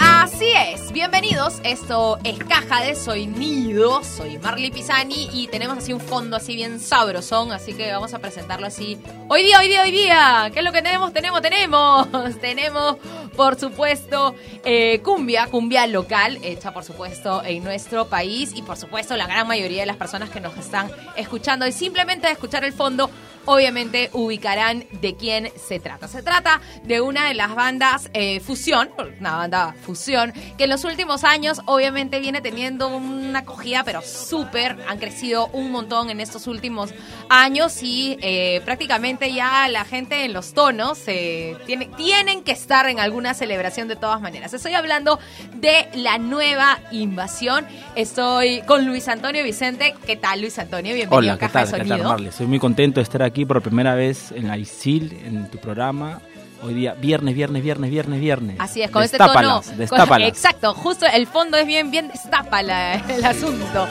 Así 0.00 0.50
es, 0.52 0.92
bienvenidos. 0.92 1.60
Esto 1.64 2.18
es 2.24 2.38
Caja 2.38 2.82
de 2.82 2.94
Soy 2.94 3.26
Nido. 3.26 4.02
Soy 4.02 4.38
Marley 4.38 4.70
Pisani 4.70 5.28
y 5.32 5.48
tenemos 5.48 5.78
así 5.78 5.92
un 5.92 6.00
fondo 6.00 6.36
así 6.36 6.56
bien 6.56 6.80
sabrosón, 6.80 7.52
así 7.52 7.74
que 7.74 7.92
vamos 7.92 8.14
a 8.14 8.18
presentarlo 8.18 8.66
así. 8.66 8.98
Hoy 9.28 9.42
día, 9.42 9.58
hoy 9.58 9.68
día, 9.68 9.82
hoy 9.82 9.90
día. 9.90 10.50
¿Qué 10.52 10.60
es 10.60 10.64
lo 10.64 10.72
que 10.72 10.82
tenemos? 10.82 11.12
Tenemos, 11.12 11.40
tenemos. 11.42 12.08
Tenemos, 12.40 12.96
por 13.36 13.58
supuesto, 13.58 14.34
eh, 14.64 15.00
cumbia, 15.02 15.46
cumbia 15.46 15.86
local, 15.86 16.38
hecha 16.42 16.72
por 16.72 16.84
supuesto 16.84 17.42
en 17.44 17.64
nuestro 17.64 18.06
país 18.06 18.52
y 18.54 18.62
por 18.62 18.76
supuesto 18.76 19.16
la 19.16 19.26
gran 19.26 19.46
mayoría 19.46 19.80
de 19.80 19.86
las 19.86 19.96
personas 19.96 20.30
que 20.30 20.40
nos 20.40 20.56
están 20.56 20.90
escuchando 21.16 21.66
y 21.66 21.72
simplemente 21.72 22.26
de 22.26 22.32
escuchar 22.32 22.64
el 22.64 22.72
fondo 22.72 23.10
obviamente 23.46 24.10
ubicarán 24.12 24.84
de 25.00 25.14
quién 25.14 25.50
se 25.56 25.80
trata. 25.80 26.08
Se 26.08 26.22
trata 26.22 26.60
de 26.84 27.00
una 27.00 27.28
de 27.28 27.34
las 27.34 27.54
bandas 27.54 28.10
eh, 28.14 28.40
fusión, 28.40 28.90
una 29.20 29.36
banda 29.36 29.74
fusión, 29.82 30.32
que 30.56 30.64
en 30.64 30.70
los 30.70 30.84
últimos 30.84 31.24
años 31.24 31.60
obviamente 31.66 32.20
viene 32.20 32.40
teniendo 32.40 32.88
una 32.88 33.40
acogida, 33.40 33.82
pero 33.84 34.02
súper, 34.02 34.76
han 34.88 34.98
crecido 34.98 35.48
un 35.48 35.70
montón 35.70 36.10
en 36.10 36.20
estos 36.20 36.46
últimos 36.46 36.90
años 37.28 37.82
y 37.82 38.16
eh, 38.20 38.60
prácticamente 38.64 39.32
ya 39.32 39.68
la 39.68 39.84
gente 39.84 40.24
en 40.24 40.32
los 40.32 40.54
tonos 40.54 41.02
eh, 41.06 41.56
tiene, 41.66 41.86
tienen 41.96 42.42
que 42.42 42.52
estar 42.52 42.88
en 42.88 43.00
alguna 43.00 43.34
celebración 43.34 43.88
de 43.88 43.96
todas 43.96 44.20
maneras. 44.20 44.54
Estoy 44.54 44.74
hablando 44.74 45.18
de 45.54 45.88
la 45.94 46.18
nueva 46.18 46.78
invasión. 46.90 47.66
Estoy 47.96 48.62
con 48.62 48.86
Luis 48.86 49.08
Antonio 49.08 49.42
Vicente. 49.42 49.94
¿Qué 50.06 50.16
tal, 50.16 50.40
Luis 50.40 50.58
Antonio? 50.58 50.94
Bienvenido 50.94 51.16
Hola, 51.18 51.32
a 51.34 51.38
¿qué 51.38 51.46
Caja 51.46 51.64
tal? 51.64 51.72
de 51.72 51.82
¿Qué 51.84 51.88
tal. 51.88 52.02
Marley? 52.02 52.32
Soy 52.32 52.46
muy 52.46 52.58
contento 52.58 53.00
de 53.00 53.02
estar 53.02 53.22
aquí 53.22 53.33
por 53.44 53.60
primera 53.62 53.94
vez 53.96 54.30
en 54.32 54.46
la 54.48 54.56
ISIL, 54.56 55.12
en 55.24 55.50
tu 55.50 55.58
programa. 55.58 56.20
Hoy 56.62 56.72
día, 56.74 56.94
viernes, 56.94 57.34
viernes, 57.34 57.62
viernes, 57.62 57.90
viernes, 57.90 58.20
viernes. 58.20 58.56
Así 58.58 58.80
es, 58.80 58.90
con 58.90 59.02
Destápalas, 59.02 59.58
este 59.66 59.70
tono. 59.72 59.78
Destápalas. 59.80 60.28
exacto, 60.28 60.72
justo 60.74 61.04
el 61.12 61.26
fondo 61.26 61.58
es 61.58 61.66
bien, 61.66 61.90
bien 61.90 62.08
destapa 62.08 62.62
la- 62.62 62.94
el 62.94 63.22
asunto. 63.24 63.86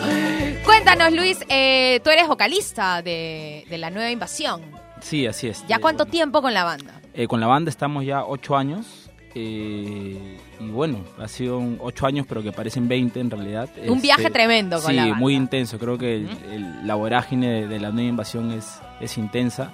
Cuéntanos, 0.65 1.11
Luis, 1.13 1.37
eh, 1.49 1.99
tú 2.03 2.09
eres 2.09 2.27
vocalista 2.27 3.01
de, 3.03 3.65
de 3.69 3.77
la 3.77 3.89
nueva 3.91 4.09
invasión. 4.09 4.61
Sí, 5.01 5.27
así 5.27 5.47
es. 5.47 5.63
¿Ya 5.67 5.79
cuánto 5.79 6.05
tiempo 6.05 6.41
con 6.41 6.53
la 6.53 6.63
banda? 6.63 6.99
eh, 7.13 7.27
con 7.27 7.39
la 7.39 7.45
banda 7.47 7.69
estamos 7.69 8.05
ya 8.05 8.23
ocho 8.25 8.55
años. 8.55 9.09
eh, 9.35 10.37
y 10.59 10.67
bueno, 10.69 10.99
ha 11.19 11.27
sido 11.27 11.57
un 11.57 11.77
ocho 11.81 12.05
años, 12.05 12.25
pero 12.29 12.41
que 12.43 12.51
parecen 12.51 12.87
20 12.87 13.19
en 13.19 13.29
realidad. 13.31 13.67
Un 13.87 13.99
viaje 14.01 14.21
Este, 14.21 14.33
tremendo 14.33 14.77
con 14.79 14.91
sí, 14.91 14.95
la 14.95 15.03
banda. 15.03 15.17
muy 15.17 15.35
intenso. 15.35 15.77
Creo 15.79 15.97
que 15.97 16.15
el- 16.17 16.29
el- 16.51 16.87
la 16.87 16.95
vorágine 16.95 17.49
de, 17.61 17.67
de 17.67 17.79
la 17.79 17.89
nueva 17.91 18.09
invasión 18.09 18.51
es, 18.51 18.79
es 19.03 19.17
intensa. 19.17 19.71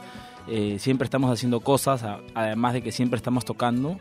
Eh, 0.48 0.78
siempre 0.80 1.06
estamos 1.06 1.32
haciendo 1.32 1.60
cosas, 1.60 2.04
además 2.34 2.74
de 2.74 2.82
que 2.82 2.92
siempre 2.92 3.18
estamos 3.18 3.46
tocando. 3.46 4.00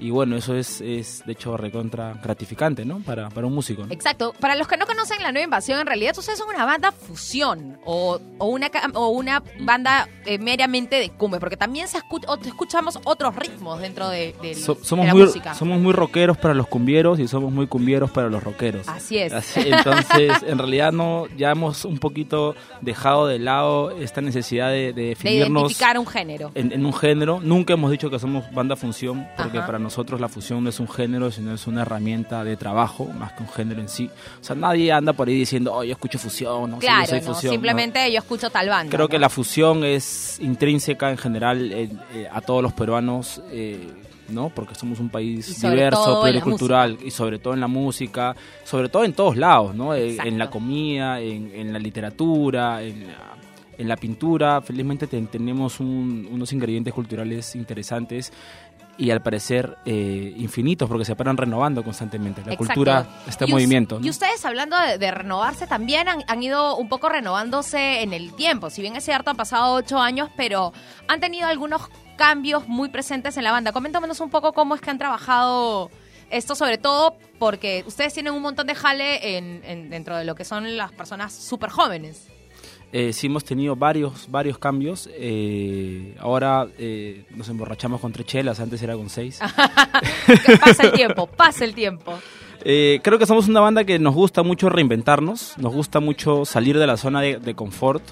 Y 0.00 0.10
bueno, 0.10 0.36
eso 0.36 0.54
es, 0.54 0.80
es 0.80 1.22
de 1.26 1.32
hecho 1.32 1.56
recontra 1.56 2.14
gratificante, 2.22 2.84
¿no? 2.84 3.00
Para, 3.00 3.28
para 3.28 3.46
un 3.46 3.54
músico. 3.54 3.84
¿no? 3.86 3.92
Exacto. 3.92 4.32
Para 4.40 4.54
los 4.56 4.66
que 4.66 4.76
no 4.76 4.86
conocen 4.86 5.22
la 5.22 5.30
nueva 5.32 5.44
invasión, 5.44 5.78
en 5.78 5.86
realidad 5.86 6.16
ustedes 6.18 6.38
son 6.38 6.48
una 6.48 6.64
banda 6.64 6.90
fusión 6.92 7.78
o, 7.84 8.18
o 8.38 8.46
una, 8.46 8.70
o 8.94 9.08
una 9.08 9.42
banda 9.60 10.08
eh, 10.24 10.38
meramente 10.38 10.96
de 10.96 11.10
cumbia, 11.10 11.38
porque 11.38 11.56
también 11.58 11.86
se 11.86 11.98
escu- 11.98 12.24
o- 12.26 12.38
escuchamos 12.46 12.98
otros 13.04 13.36
ritmos 13.36 13.78
dentro 13.80 14.08
de, 14.08 14.34
de- 14.40 14.54
So- 14.54 14.74
de 14.76 14.84
somos, 14.84 15.06
la 15.06 15.12
muy, 15.12 15.24
música. 15.24 15.54
somos 15.54 15.78
muy 15.78 15.92
rockeros 15.92 16.38
para 16.38 16.54
los 16.54 16.66
cumbieros 16.66 17.20
y 17.20 17.28
somos 17.28 17.52
muy 17.52 17.66
cumbieros 17.66 18.10
para 18.10 18.30
los 18.30 18.42
rockeros. 18.42 18.88
Así 18.88 19.18
es. 19.18 19.32
Así- 19.34 19.60
entonces, 19.66 20.32
en 20.46 20.56
realidad 20.58 20.92
no, 20.92 21.26
ya 21.36 21.50
hemos 21.50 21.84
un 21.84 21.98
poquito 21.98 22.54
dejado 22.80 23.26
de 23.26 23.38
lado 23.38 23.90
esta 23.90 24.20
necesidad 24.22 24.70
de, 24.70 24.92
de 24.94 25.00
de 25.00 25.02
definirnos 25.10 25.62
identificar 25.62 25.98
un 25.98 26.06
género. 26.06 26.50
en, 26.54 26.72
en 26.72 26.86
un 26.86 26.92
género. 26.94 27.40
Nunca 27.42 27.74
hemos 27.74 27.90
dicho 27.90 28.08
que 28.08 28.18
somos 28.18 28.44
banda 28.54 28.76
función, 28.76 29.26
porque 29.36 29.58
Ajá. 29.58 29.66
para 29.66 29.78
nosotros 29.78 29.89
la 30.18 30.28
fusión 30.28 30.62
no 30.64 30.70
es 30.70 30.80
un 30.80 30.88
género, 30.88 31.30
sino 31.30 31.54
es 31.54 31.66
una 31.66 31.82
herramienta 31.82 32.44
de 32.44 32.56
trabajo, 32.56 33.06
más 33.06 33.32
que 33.32 33.42
un 33.42 33.48
género 33.48 33.80
en 33.80 33.88
sí. 33.88 34.10
O 34.40 34.44
sea, 34.44 34.56
nadie 34.56 34.90
anda 34.92 35.12
por 35.12 35.28
ahí 35.28 35.34
diciendo, 35.34 35.72
oh, 35.74 35.84
yo 35.84 35.92
escucho 35.92 36.18
fusión, 36.18 36.70
no 36.70 36.78
Claro, 36.78 37.02
yo 37.02 37.08
soy 37.08 37.20
no, 37.20 37.26
fusión. 37.26 37.50
No. 37.50 37.54
simplemente 37.54 38.12
yo 38.12 38.18
escucho 38.18 38.50
tal 38.50 38.68
banda. 38.68 38.90
Creo 38.90 39.04
¿no? 39.06 39.08
que 39.08 39.18
la 39.18 39.28
fusión 39.28 39.84
es 39.84 40.38
intrínseca 40.40 41.10
en 41.10 41.18
general 41.18 41.72
eh, 41.72 41.88
eh, 42.14 42.28
a 42.32 42.40
todos 42.40 42.62
los 42.62 42.72
peruanos, 42.72 43.42
eh, 43.50 43.88
¿no? 44.28 44.48
Porque 44.48 44.74
somos 44.76 45.00
un 45.00 45.08
país 45.08 45.60
diverso, 45.60 46.20
pluricultural, 46.22 46.98
y 47.04 47.10
sobre 47.10 47.38
todo 47.40 47.52
en 47.54 47.60
la 47.60 47.66
música, 47.68 48.36
sobre 48.64 48.88
todo 48.88 49.04
en 49.04 49.12
todos 49.12 49.36
lados, 49.36 49.74
¿no? 49.74 49.92
Eh, 49.94 50.10
Exacto. 50.10 50.28
en 50.28 50.38
la 50.38 50.48
comida, 50.50 51.20
en, 51.20 51.50
en 51.54 51.72
la 51.72 51.78
literatura, 51.80 52.80
en 52.82 53.08
la, 53.08 53.34
en 53.76 53.88
la 53.88 53.96
pintura. 53.96 54.60
Felizmente 54.60 55.06
ten- 55.08 55.26
tenemos 55.26 55.80
un- 55.80 56.28
unos 56.30 56.52
ingredientes 56.52 56.92
culturales 56.94 57.56
interesantes 57.56 58.32
y 59.00 59.10
al 59.10 59.22
parecer 59.22 59.78
eh, 59.86 60.34
infinitos 60.36 60.88
porque 60.88 61.04
se 61.04 61.16
paran 61.16 61.36
renovando 61.36 61.82
constantemente. 61.82 62.42
La 62.44 62.52
Exacto. 62.52 62.66
cultura 62.74 63.06
está 63.26 63.46
en 63.46 63.50
movimiento. 63.50 63.98
¿no? 63.98 64.06
Y 64.06 64.10
ustedes 64.10 64.44
hablando 64.44 64.78
de, 64.78 64.98
de 64.98 65.10
renovarse 65.10 65.66
también 65.66 66.08
han, 66.08 66.22
han 66.28 66.42
ido 66.42 66.76
un 66.76 66.88
poco 66.88 67.08
renovándose 67.08 68.02
en 68.02 68.12
el 68.12 68.34
tiempo. 68.34 68.68
Si 68.70 68.82
bien 68.82 68.96
es 68.96 69.04
cierto, 69.04 69.30
han 69.30 69.36
pasado 69.36 69.74
ocho 69.74 69.98
años, 69.98 70.28
pero 70.36 70.72
han 71.08 71.18
tenido 71.20 71.48
algunos 71.48 71.82
cambios 72.16 72.68
muy 72.68 72.90
presentes 72.90 73.36
en 73.38 73.44
la 73.44 73.52
banda. 73.52 73.72
Coméntanos 73.72 74.20
un 74.20 74.28
poco 74.30 74.52
cómo 74.52 74.74
es 74.74 74.80
que 74.82 74.90
han 74.90 74.98
trabajado 74.98 75.90
esto, 76.30 76.54
sobre 76.54 76.76
todo 76.78 77.16
porque 77.38 77.82
ustedes 77.86 78.12
tienen 78.14 78.34
un 78.34 78.42
montón 78.42 78.66
de 78.66 78.74
jale 78.74 79.36
en, 79.38 79.62
en- 79.64 79.88
dentro 79.90 80.16
de 80.16 80.24
lo 80.24 80.34
que 80.34 80.44
son 80.44 80.76
las 80.76 80.92
personas 80.92 81.32
súper 81.32 81.70
jóvenes. 81.70 82.28
Eh, 82.92 83.12
sí 83.12 83.28
hemos 83.28 83.44
tenido 83.44 83.76
varios, 83.76 84.30
varios 84.30 84.58
cambios. 84.58 85.08
Eh, 85.12 86.16
ahora 86.18 86.66
eh, 86.78 87.24
nos 87.30 87.48
emborrachamos 87.48 88.00
con 88.00 88.12
tres 88.12 88.26
chelas, 88.26 88.60
antes 88.60 88.82
era 88.82 88.96
con 88.96 89.08
seis. 89.08 89.38
pasa 90.60 90.82
el 90.84 90.92
tiempo, 90.92 91.26
pasa 91.26 91.64
el 91.64 91.74
tiempo. 91.74 92.18
Eh, 92.64 93.00
creo 93.02 93.18
que 93.18 93.26
somos 93.26 93.48
una 93.48 93.60
banda 93.60 93.84
que 93.84 93.98
nos 93.98 94.14
gusta 94.14 94.42
mucho 94.42 94.68
reinventarnos, 94.68 95.56
nos 95.58 95.72
gusta 95.72 96.00
mucho 96.00 96.44
salir 96.44 96.78
de 96.78 96.86
la 96.86 96.96
zona 96.96 97.20
de, 97.20 97.38
de 97.38 97.54
confort 97.54 98.02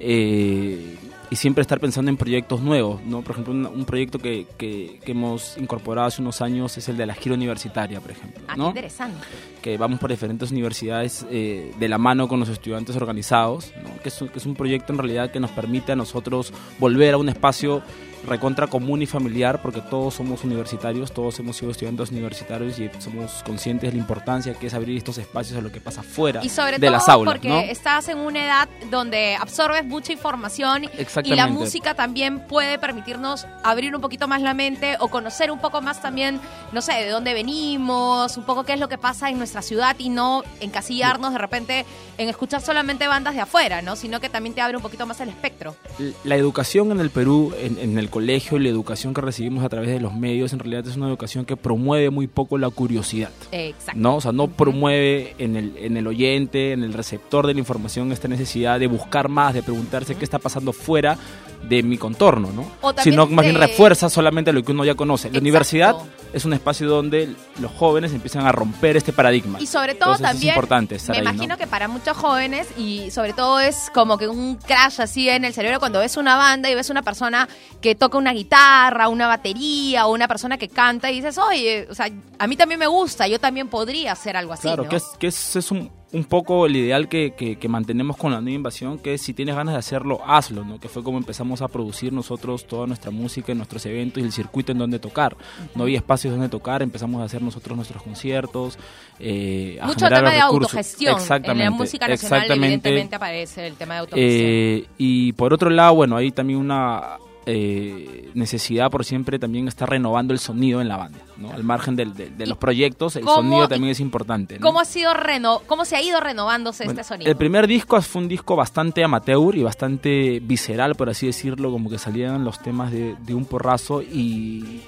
eh, 0.00 0.96
y 1.30 1.36
siempre 1.36 1.62
estar 1.62 1.78
pensando 1.78 2.10
en 2.10 2.16
proyectos 2.16 2.60
nuevos. 2.62 3.02
¿no? 3.04 3.22
Por 3.22 3.32
ejemplo, 3.32 3.52
un, 3.52 3.66
un 3.66 3.84
proyecto 3.84 4.18
que, 4.18 4.46
que- 4.56 4.98
que 5.04 5.12
hemos 5.12 5.56
incorporado 5.58 6.08
hace 6.08 6.22
unos 6.22 6.40
años 6.40 6.76
es 6.78 6.88
el 6.88 6.96
de 6.96 7.04
la 7.06 7.14
gira 7.14 7.34
universitaria, 7.34 8.00
por 8.00 8.10
ejemplo. 8.12 8.42
Ah, 8.48 8.54
qué 8.56 8.62
interesante. 8.62 9.18
que 9.60 9.76
vamos 9.76 9.98
por 10.00 10.10
diferentes 10.10 10.50
universidades 10.50 11.26
eh, 11.30 11.72
de 11.78 11.88
la 11.88 11.98
mano 11.98 12.28
con 12.28 12.40
los 12.40 12.48
estudiantes 12.48 12.96
organizados, 12.96 13.72
¿no? 13.82 14.00
que, 14.02 14.08
es, 14.08 14.22
un- 14.22 14.28
que 14.28 14.38
es 14.38 14.46
un 14.46 14.54
proyecto 14.54 14.92
en 14.92 14.98
realidad 14.98 15.30
que 15.30 15.40
nos 15.40 15.50
permite 15.50 15.92
a 15.92 15.96
nosotros 15.96 16.52
volver 16.78 17.14
a 17.14 17.18
un 17.18 17.28
espacio 17.28 17.82
recontra 18.26 18.66
común 18.66 19.02
y 19.02 19.06
familiar, 19.06 19.62
porque 19.62 19.80
todos 19.80 20.14
somos 20.14 20.44
universitarios, 20.44 21.12
todos 21.12 21.38
hemos 21.38 21.56
sido 21.56 21.70
estudiantes 21.70 22.10
universitarios 22.10 22.78
y 22.78 22.90
somos 22.98 23.42
conscientes 23.44 23.90
de 23.90 23.96
la 23.96 24.02
importancia 24.02 24.54
que 24.54 24.66
es 24.66 24.74
abrir 24.74 24.96
estos 24.96 25.18
espacios 25.18 25.58
a 25.58 25.62
lo 25.62 25.70
que 25.72 25.80
pasa 25.80 26.02
fuera 26.02 26.44
Y 26.44 26.48
sobre 26.48 26.78
de 26.78 26.86
todo 26.86 26.90
las 26.90 27.08
aulas. 27.08 27.34
porque 27.34 27.48
¿no? 27.48 27.60
estás 27.60 28.08
en 28.08 28.18
una 28.18 28.44
edad 28.44 28.68
donde 28.90 29.36
absorbes 29.36 29.84
mucha 29.84 30.12
información 30.12 30.84
y 31.24 31.34
la 31.34 31.46
música 31.46 31.94
también 31.94 32.40
puede 32.46 32.78
permitirnos 32.78 33.46
abrir 33.62 33.94
un 33.94 34.00
poquito 34.00 34.28
más 34.28 34.42
la 34.42 34.54
mente 34.54 34.96
o 35.00 35.08
conocer 35.08 35.50
un 35.50 35.60
poco 35.60 35.80
más 35.80 36.02
también, 36.02 36.40
no 36.72 36.82
sé, 36.82 36.92
de 36.92 37.08
dónde 37.10 37.34
venimos, 37.34 38.36
un 38.36 38.44
poco 38.44 38.64
qué 38.64 38.74
es 38.74 38.80
lo 38.80 38.88
que 38.88 38.98
pasa 38.98 39.30
en 39.30 39.38
nuestra 39.38 39.62
ciudad 39.62 39.96
y 39.98 40.08
no 40.08 40.42
encasillarnos 40.60 41.32
de 41.32 41.38
repente 41.38 41.86
en 42.18 42.28
escuchar 42.28 42.60
solamente 42.60 43.06
bandas 43.06 43.34
de 43.34 43.40
afuera, 43.40 43.82
¿no? 43.82 43.96
Sino 43.96 44.20
que 44.20 44.28
también 44.28 44.54
te 44.54 44.60
abre 44.60 44.76
un 44.76 44.82
poquito 44.82 45.06
más 45.06 45.20
el 45.20 45.28
espectro. 45.28 45.76
La 46.24 46.36
educación 46.36 46.90
en 46.92 47.00
el 47.00 47.10
Perú, 47.10 47.54
en, 47.58 47.78
en 47.78 47.98
el 47.98 48.10
colegio 48.18 48.58
y 48.58 48.64
la 48.64 48.68
educación 48.68 49.14
que 49.14 49.20
recibimos 49.20 49.62
a 49.62 49.68
través 49.68 49.90
de 49.90 50.00
los 50.00 50.12
medios, 50.12 50.52
en 50.52 50.58
realidad 50.58 50.84
es 50.88 50.96
una 50.96 51.06
educación 51.06 51.44
que 51.44 51.56
promueve 51.56 52.10
muy 52.10 52.26
poco 52.26 52.58
la 52.58 52.68
curiosidad. 52.68 53.30
Exacto. 53.52 54.00
¿no? 54.00 54.16
O 54.16 54.20
sea, 54.20 54.32
no 54.32 54.48
promueve 54.48 55.36
en 55.38 55.54
el, 55.54 55.76
en 55.76 55.96
el 55.96 56.04
oyente, 56.08 56.72
en 56.72 56.82
el 56.82 56.94
receptor 56.94 57.46
de 57.46 57.54
la 57.54 57.60
información, 57.60 58.10
esta 58.10 58.26
necesidad 58.26 58.80
de 58.80 58.88
buscar 58.88 59.28
más, 59.28 59.54
de 59.54 59.62
preguntarse 59.62 60.16
qué 60.16 60.24
está 60.24 60.40
pasando 60.40 60.72
fuera 60.72 61.16
de 61.62 61.82
mi 61.82 61.98
contorno, 61.98 62.50
¿no? 62.52 62.70
O 62.80 62.92
Sino 63.02 63.26
más 63.26 63.44
bien 63.44 63.56
refuerza 63.56 64.08
solamente 64.08 64.52
lo 64.52 64.62
que 64.62 64.72
uno 64.72 64.84
ya 64.84 64.94
conoce. 64.94 65.24
La 65.24 65.30
Exacto. 65.30 65.42
universidad 65.42 65.96
es 66.32 66.44
un 66.44 66.52
espacio 66.52 66.88
donde 66.88 67.34
los 67.60 67.72
jóvenes 67.72 68.12
empiezan 68.12 68.46
a 68.46 68.52
romper 68.52 68.96
este 68.96 69.12
paradigma. 69.12 69.60
Y 69.60 69.66
sobre 69.66 69.94
todo 69.94 70.12
Entonces, 70.12 70.26
también, 70.26 70.50
es 70.50 70.56
importante 70.56 70.94
estar 70.96 71.14
me 71.14 71.18
ahí, 71.20 71.24
¿no? 71.24 71.30
imagino 71.32 71.56
que 71.56 71.66
para 71.66 71.88
muchos 71.88 72.16
jóvenes, 72.16 72.68
y 72.76 73.10
sobre 73.10 73.32
todo 73.32 73.60
es 73.60 73.90
como 73.94 74.18
que 74.18 74.28
un 74.28 74.56
crash 74.56 75.00
así 75.00 75.28
en 75.28 75.44
el 75.44 75.52
cerebro 75.54 75.78
cuando 75.78 76.00
ves 76.00 76.16
una 76.16 76.36
banda 76.36 76.70
y 76.70 76.74
ves 76.74 76.90
una 76.90 77.02
persona 77.02 77.48
que 77.80 77.94
toca 77.94 78.18
una 78.18 78.32
guitarra, 78.32 79.08
una 79.08 79.26
batería, 79.26 80.06
o 80.06 80.12
una 80.12 80.28
persona 80.28 80.58
que 80.58 80.68
canta 80.68 81.10
y 81.10 81.16
dices, 81.16 81.38
oye, 81.38 81.86
o 81.90 81.94
sea, 81.94 82.08
a 82.38 82.46
mí 82.46 82.56
también 82.56 82.78
me 82.78 82.86
gusta, 82.86 83.26
yo 83.26 83.38
también 83.40 83.68
podría 83.68 84.12
hacer 84.12 84.36
algo 84.36 84.52
así, 84.52 84.62
Claro, 84.62 84.84
¿no? 84.84 84.88
que 84.88 84.96
es, 84.96 85.04
que 85.18 85.26
es, 85.28 85.56
es 85.56 85.70
un, 85.70 85.90
un 86.10 86.24
poco 86.24 86.64
el 86.64 86.74
ideal 86.76 87.06
que, 87.08 87.34
que- 87.36 87.56
que 87.56 87.68
mantenemos 87.68 88.16
con 88.16 88.32
la 88.32 88.40
nueva 88.40 88.54
invasión, 88.56 88.98
que 88.98 89.12
es 89.14 89.20
si 89.22 89.34
tienes 89.34 89.54
ganas 89.54 89.74
de 89.74 89.78
hacerlo, 89.78 90.20
hazlo, 90.26 90.64
¿no? 90.64 90.80
Que 90.80 90.88
fue 90.88 91.02
como 91.04 91.18
empezamos 91.18 91.60
a 91.60 91.68
producir 91.68 92.12
nosotros 92.14 92.66
toda 92.66 92.86
nuestra 92.86 93.10
música, 93.10 93.52
nuestros 93.54 93.84
eventos 93.84 94.22
y 94.22 94.26
el 94.26 94.32
circuito 94.32 94.72
en 94.72 94.78
donde 94.78 94.98
tocar. 94.98 95.36
No 95.74 95.82
había 95.82 95.98
espacios 95.98 96.32
donde 96.32 96.48
tocar, 96.48 96.82
empezamos 96.82 97.20
a 97.20 97.24
hacer 97.24 97.42
nosotros 97.42 97.76
nuestros 97.76 98.02
conciertos, 98.02 98.78
eh, 99.18 99.78
a 99.82 99.86
Mucho 99.86 99.98
generar 100.06 100.20
tema 100.24 100.30
de 100.34 100.40
recursos. 100.42 100.70
autogestión. 100.72 101.10
En 101.10 101.16
la 101.16 101.22
Exactamente, 101.22 101.70
música 101.70 102.08
nacional 102.08 102.38
exactamente. 102.38 102.66
evidentemente 102.66 103.16
aparece 103.16 103.66
el 103.66 103.74
tema 103.74 103.94
de 103.94 104.00
autogestión. 104.00 104.50
Eh, 104.50 104.86
y 104.96 105.32
por 105.34 105.52
otro 105.52 105.68
lado, 105.68 105.94
bueno, 105.94 106.16
hay 106.16 106.30
también 106.30 106.58
una 106.58 107.18
eh, 107.50 108.28
necesidad 108.34 108.90
por 108.90 109.04
siempre 109.06 109.38
también 109.38 109.68
estar 109.68 109.88
renovando 109.88 110.34
el 110.34 110.38
sonido 110.38 110.82
en 110.82 110.88
la 110.88 110.98
banda, 110.98 111.18
¿no? 111.38 111.50
Al 111.50 111.64
margen 111.64 111.96
del- 111.96 112.12
de, 112.12 112.28
de 112.28 112.44
¿Y 112.44 112.46
los 112.46 112.58
proyectos, 112.58 113.16
el 113.16 113.24
sonido 113.24 113.66
también 113.68 113.92
es 113.92 114.00
importante. 114.00 114.58
¿no? 114.58 114.66
¿Cómo 114.66 114.80
ha 114.80 114.84
sido 114.84 115.14
reno 115.14 115.62
cómo 115.66 115.84
se 115.86 115.96
ha 115.96 116.02
ido 116.02 116.20
renovándose 116.20 116.84
Bueno, 116.84 117.00
este 117.00 117.08
sonido? 117.14 117.30
El 117.30 117.36
primer 117.38 117.66
disco 117.66 118.00
fue 118.02 118.20
un 118.22 118.28
disco 118.28 118.54
bastante 118.54 119.02
amateur 119.02 119.56
y 119.56 119.62
bastante 119.62 120.40
visceral, 120.40 120.94
por 120.94 121.08
así 121.08 121.26
decirlo, 121.26 121.70
como 121.70 121.88
que 121.88 121.98
salían 121.98 122.44
los 122.44 122.58
temas 122.60 122.92
de, 122.92 123.16
de 123.20 123.34
un 123.34 123.46
porrazo 123.46 124.02
y, 124.02 124.82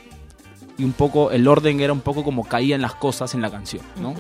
y 0.77 0.85
un 0.85 0.93
poco, 0.93 1.31
el 1.31 1.49
orden 1.49 1.81
era 1.81 1.93
un 1.95 2.01
poco 2.01 2.23
como 2.25 2.45
caían 2.45 2.83
las 2.83 2.95
cosas 2.95 3.35
en 3.35 3.41
la 3.41 3.51
canción, 3.51 3.83
¿no? 4.01 4.15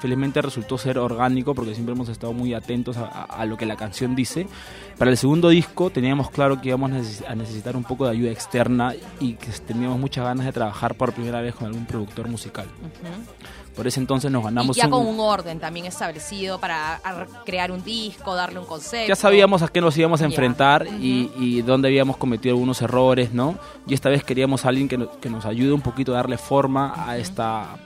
Felizmente 0.00 0.40
resultó 0.42 0.78
ser 0.78 0.98
orgánico 0.98 1.54
porque 1.54 1.74
siempre 1.74 1.94
hemos 1.94 2.08
estado 2.08 2.32
muy 2.32 2.54
atentos 2.54 2.96
a, 2.96 3.04
a- 3.04 3.24
a 3.24 3.46
lo 3.46 3.56
que 3.56 3.66
la 3.66 3.76
canción 3.76 4.14
dice. 4.16 4.46
Para 4.98 5.10
el 5.10 5.16
segundo 5.16 5.48
disco 5.50 5.90
teníamos 5.90 6.30
claro 6.30 6.60
que 6.60 6.68
íbamos 6.68 6.90
a 6.92 6.94
neces- 6.96 7.24
a 7.28 7.34
necesitar 7.34 7.76
un 7.76 7.84
poco 7.84 8.04
de 8.06 8.12
ayuda 8.12 8.30
externa 8.30 8.94
y 9.20 9.34
que 9.34 9.50
teníamos 9.66 9.98
muchas 9.98 10.24
ganas 10.24 10.46
de 10.46 10.52
trabajar 10.52 10.94
por 10.94 11.12
primera 11.12 11.40
vez 11.40 11.54
con 11.54 11.66
algún 11.66 11.84
productor 11.86 12.28
musical. 12.28 12.66
Ujú. 12.66 13.24
Por 13.76 13.86
ese 13.86 14.00
entonces 14.00 14.30
nos 14.32 14.42
ganamos 14.42 14.76
y 14.76 14.80
ya 14.80 14.86
un- 14.86 14.90
con 14.92 15.06
un 15.06 15.20
orden 15.20 15.60
también 15.60 15.86
establecido 15.86 16.58
para 16.58 16.96
ar- 16.96 17.28
crear 17.46 17.70
un 17.70 17.82
disco, 17.84 18.34
darle 18.34 18.58
un 18.58 18.66
concepto. 18.66 19.06
Ya 19.08 19.14
sabíamos 19.16 19.62
a 19.62 19.68
qué 19.68 19.80
nos 19.80 19.96
íbamos 19.96 20.20
a 20.22 20.24
enfrentar 20.24 20.86
Ujú. 20.86 20.96
y, 21.00 21.30
y 21.38 21.62
dónde 21.62 21.88
habíamos 21.88 22.16
cometido 22.16 22.54
algunos 22.54 22.82
errores, 22.82 23.32
¿no? 23.32 23.56
Y 23.86 23.94
esta 23.94 24.08
vez 24.08 24.24
queríamos 24.24 24.64
a 24.64 24.70
alguien 24.70 24.88
que, 24.88 24.98
no- 24.98 25.10
que 25.20 25.30
nos 25.30 25.44
ayude 25.46 25.72
un 25.72 25.82
poquito 25.82 26.12
a 26.12 26.16
darle 26.16 26.36
forma 26.36 26.92
a 27.06 27.16
esta 27.16 27.76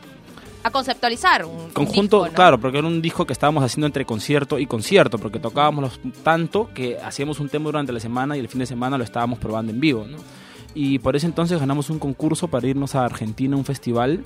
A 0.64 0.70
conceptualizar 0.70 1.44
un 1.44 1.56
un 1.56 1.70
conjunto, 1.70 2.16
disco, 2.18 2.26
¿no? 2.30 2.34
claro, 2.34 2.58
porque 2.58 2.78
era 2.78 2.86
un 2.86 3.00
disco 3.00 3.24
que 3.26 3.32
estábamos 3.32 3.62
haciendo 3.62 3.86
entre 3.86 4.04
concierto 4.04 4.58
y 4.58 4.66
concierto, 4.66 5.18
porque 5.18 5.38
tocábamos 5.38 5.82
los- 6.02 6.14
tanto 6.24 6.70
que 6.74 6.98
hacíamos 6.98 7.38
un 7.38 7.48
tema 7.48 7.66
durante 7.66 7.92
la 7.92 8.00
semana 8.00 8.36
y 8.36 8.40
el 8.40 8.48
fin 8.48 8.58
de 8.60 8.66
semana 8.66 8.98
lo 8.98 9.04
estábamos 9.04 9.38
probando 9.38 9.70
en 9.72 9.78
vivo, 9.80 10.06
¿no? 10.06 10.16
Y 10.74 10.98
por 10.98 11.14
ese 11.16 11.26
entonces 11.26 11.60
ganamos 11.60 11.88
un 11.90 11.98
concurso 12.00 12.48
para 12.48 12.66
irnos 12.66 12.94
a 12.96 13.04
Argentina 13.04 13.54
a 13.54 13.58
un 13.58 13.64
festival 13.64 14.24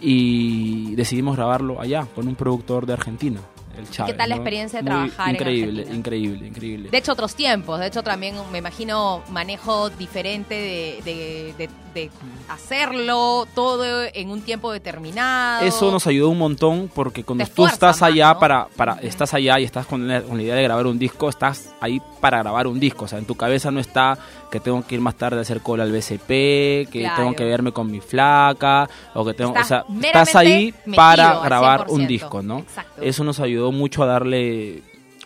y 0.00 0.94
decidimos 0.96 1.36
grabarlo 1.36 1.80
allá 1.80 2.06
con 2.14 2.26
un 2.28 2.34
productor 2.34 2.86
de 2.86 2.94
Argentina, 2.94 3.40
el 3.78 3.88
Chávez. 3.90 4.16
tal 4.16 4.28
la 4.28 4.34
¿no? 4.36 4.40
experiencia 4.40 4.80
de 4.80 4.86
trabajar 4.86 5.28
en 5.28 5.34
Increíble, 5.34 5.70
Argentina? 5.82 5.96
increíble, 5.98 6.48
increíble. 6.48 6.90
De 6.90 6.98
hecho, 6.98 7.12
otros 7.12 7.34
tiempos. 7.34 7.78
De 7.78 7.86
hecho, 7.86 8.02
también 8.02 8.34
me 8.50 8.58
imagino 8.58 9.22
manejo 9.30 9.90
diferente 9.90 10.54
de, 10.54 11.02
de- 11.04 11.54
de- 11.58 11.81
de 11.94 12.10
hacerlo 12.48 13.46
todo 13.54 14.04
en 14.12 14.30
un 14.30 14.42
tiempo 14.42 14.72
determinado. 14.72 15.64
Eso 15.64 15.90
nos 15.90 16.06
ayudó 16.06 16.28
un 16.28 16.38
montón 16.38 16.90
porque 16.94 17.24
cuando 17.24 17.44
tú 17.46 17.66
estás 17.66 18.00
más, 18.00 18.10
allá 18.10 18.34
¿no? 18.34 18.38
para, 18.40 18.66
para 18.76 18.92
estás 19.02 19.34
allá 19.34 19.58
y 19.60 19.64
estás 19.64 19.86
con 19.86 20.06
la, 20.06 20.22
con 20.22 20.36
la 20.36 20.42
idea 20.42 20.54
de 20.54 20.62
grabar 20.62 20.86
un 20.86 20.98
disco, 20.98 21.28
estás 21.28 21.74
ahí 21.80 22.00
para 22.20 22.38
grabar 22.38 22.66
un 22.66 22.78
disco. 22.80 23.04
O 23.04 23.08
sea, 23.08 23.18
en 23.18 23.24
tu 23.24 23.34
cabeza 23.34 23.70
no 23.70 23.80
está 23.80 24.18
que 24.50 24.60
tengo 24.60 24.84
que 24.86 24.94
ir 24.96 25.00
más 25.00 25.14
tarde 25.16 25.38
a 25.38 25.42
hacer 25.42 25.60
cola 25.62 25.82
al 25.84 25.92
BCP, 25.92 26.28
que 26.90 27.00
Claro. 27.00 27.16
tengo 27.16 27.34
que 27.34 27.44
verme 27.44 27.72
con 27.72 27.90
mi 27.90 28.00
flaca, 28.00 28.88
o 29.14 29.24
que 29.24 29.32
tengo, 29.34 29.50
Estás 29.56 29.64
o 29.64 29.68
sea, 29.68 29.84
estás 30.08 30.36
ahí 30.36 30.74
para 30.94 31.40
grabar 31.40 31.86
100%. 31.86 31.90
un 31.92 32.06
disco, 32.06 32.42
¿no? 32.42 32.58
Exacto. 32.58 33.00
Eso 33.02 33.24
nos 33.24 33.40
ayudó 33.40 33.72
mucho 33.72 34.02
a 34.02 34.06
darle 34.06 34.82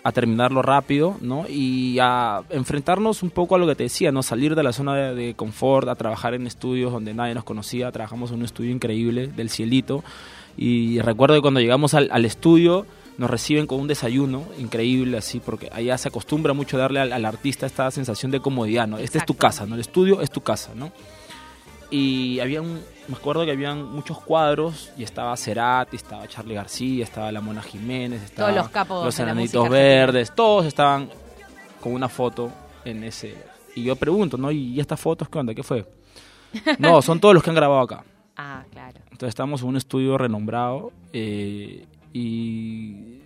a 0.07 0.13
terminarlo 0.13 0.63
rápido, 0.63 1.17
¿no? 1.21 1.47
Y 1.49 1.99
a 2.01 2.45
enfrentarnos 2.51 3.25
un 3.25 3.31
poco 3.31 3.57
a 3.57 3.59
lo 3.59 3.67
que 3.67 3.75
te 3.75 3.83
decía, 3.83 4.13
¿no? 4.13 4.23
Salir 4.23 4.55
de 4.55 4.63
la 4.63 4.73
zona 4.73 4.95
de, 4.95 5.15
de 5.17 5.35
confort, 5.35 5.89
a 5.89 5.97
trabajar 5.97 6.33
en 6.35 6.47
estudios 6.47 6.93
donde 6.93 7.13
nadie 7.13 7.35
nos 7.35 7.43
conocía. 7.43 7.91
Trabajamos 7.91 8.31
en 8.31 8.37
un 8.37 8.45
estudio 8.45 8.71
increíble 8.71 9.27
del 9.27 9.51
cielito. 9.51 10.05
Y 10.57 11.01
recuerdo 11.01 11.35
que 11.35 11.41
cuando 11.41 11.59
llegamos 11.59 11.95
al, 11.95 12.09
al 12.13 12.25
estudio 12.25 12.87
nos 13.19 13.29
reciben 13.29 13.67
con 13.67 13.81
un 13.81 13.89
desayuno 13.89 14.45
increíble, 14.61 15.19
así, 15.19 15.41
porque 15.41 15.71
allá 15.73 15.99
se 15.99 16.07
acostumbra 16.07 16.53
mucho 16.53 16.79
darle 16.79 17.01
al, 17.01 17.13
al 17.13 17.25
artista 17.25 17.67
esta 17.67 17.91
sensación 17.91 18.31
de 18.31 18.39
comodidad, 18.39 18.87
¿no? 18.87 18.99
Esta 18.99 19.19
es 19.19 19.27
tu 19.27 19.35
casa, 19.35 19.67
¿no? 19.67 19.75
El 19.75 19.81
estudio 19.81 20.21
es 20.21 20.31
tu 20.31 20.41
casa, 20.41 20.71
¿no? 20.77 20.93
Y 21.91 22.41
había 22.41 22.63
un, 22.63 22.81
me 23.09 23.15
acuerdo 23.15 23.45
que 23.45 23.53
habían 23.53 23.85
muchos 23.85 24.21
cuadros 24.21 24.91
y 24.97 25.05
estaba 25.05 25.37
Cerati, 25.37 25.97
estaba 25.97 26.27
Charlie 26.27 26.55
García, 26.55 27.05
estaba 27.05 27.31
la 27.31 27.41
Mona 27.41 27.63
Jiménez, 27.63 28.23
estaba 28.23 28.49
Todos 28.49 28.63
los 28.63 28.71
capos 28.71 29.05
los 29.05 29.19
Enanitos. 29.19 29.69
Verdes, 29.69 30.35
todos 30.35 30.67
estaban 30.67 31.09
con 31.81 31.93
una 31.93 32.09
foto 32.09 32.51
en 32.85 33.05
ese. 33.05 33.37
Y 33.75 33.85
yo 33.85 33.95
pregunto, 33.97 34.37
¿no? 34.37 34.51
¿Y 34.51 34.81
estas 34.81 34.99
fotos 34.99 35.29
qué 35.29 35.39
onda? 35.39 35.55
¿Qué 35.55 35.63
fue? 35.63 35.87
No, 36.79 37.03
son 37.03 37.21
todos 37.21 37.35
los 37.35 37.43
que 37.43 37.51
han 37.51 37.57
grabado 37.57 37.81
acá. 37.81 38.05
Ah, 38.37 38.65
claro. 38.71 38.99
Entonces 39.11 39.29
estamos 39.29 39.63
en 39.63 39.69
un 39.69 39.77
estudio 39.77 40.19
renombrado 40.19 40.93
eh, 41.13 41.87
y 42.13 43.21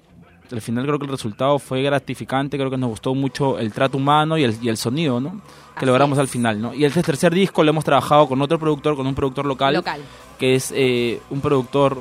al 0.53 0.61
final 0.61 0.85
creo 0.85 0.99
que 0.99 1.05
el 1.07 1.11
resultado 1.11 1.59
fue 1.59 1.83
gratificante, 1.83 2.57
creo 2.57 2.71
que 2.71 2.77
nos 2.77 2.91
gustó 2.91 3.15
mucho 3.15 3.59
el 3.59 3.73
trato 3.73 3.97
humano 3.99 4.37
y 4.39 4.45
el, 4.45 4.57
y 4.63 4.69
el 4.69 4.77
sonido, 4.77 5.21
¿no? 5.21 5.31
Que 5.75 5.79
Así 5.79 5.87
logramos 5.87 6.19
es. 6.19 6.21
al 6.21 6.29
final, 6.29 6.61
¿no? 6.61 6.75
Y 6.75 6.85
el 6.85 6.93
tercer 6.93 7.33
disco 7.35 7.63
lo 7.65 7.71
hemos 7.71 7.85
trabajado 7.85 8.27
con 8.29 8.41
otro 8.43 8.59
productor, 8.59 8.97
con 8.97 9.07
un 9.07 9.15
productor 9.15 9.47
local, 9.47 9.75
Local. 9.75 10.01
que 10.39 10.55
es 10.55 10.73
eh, 10.77 11.21
un 11.31 11.41
productor 11.41 12.01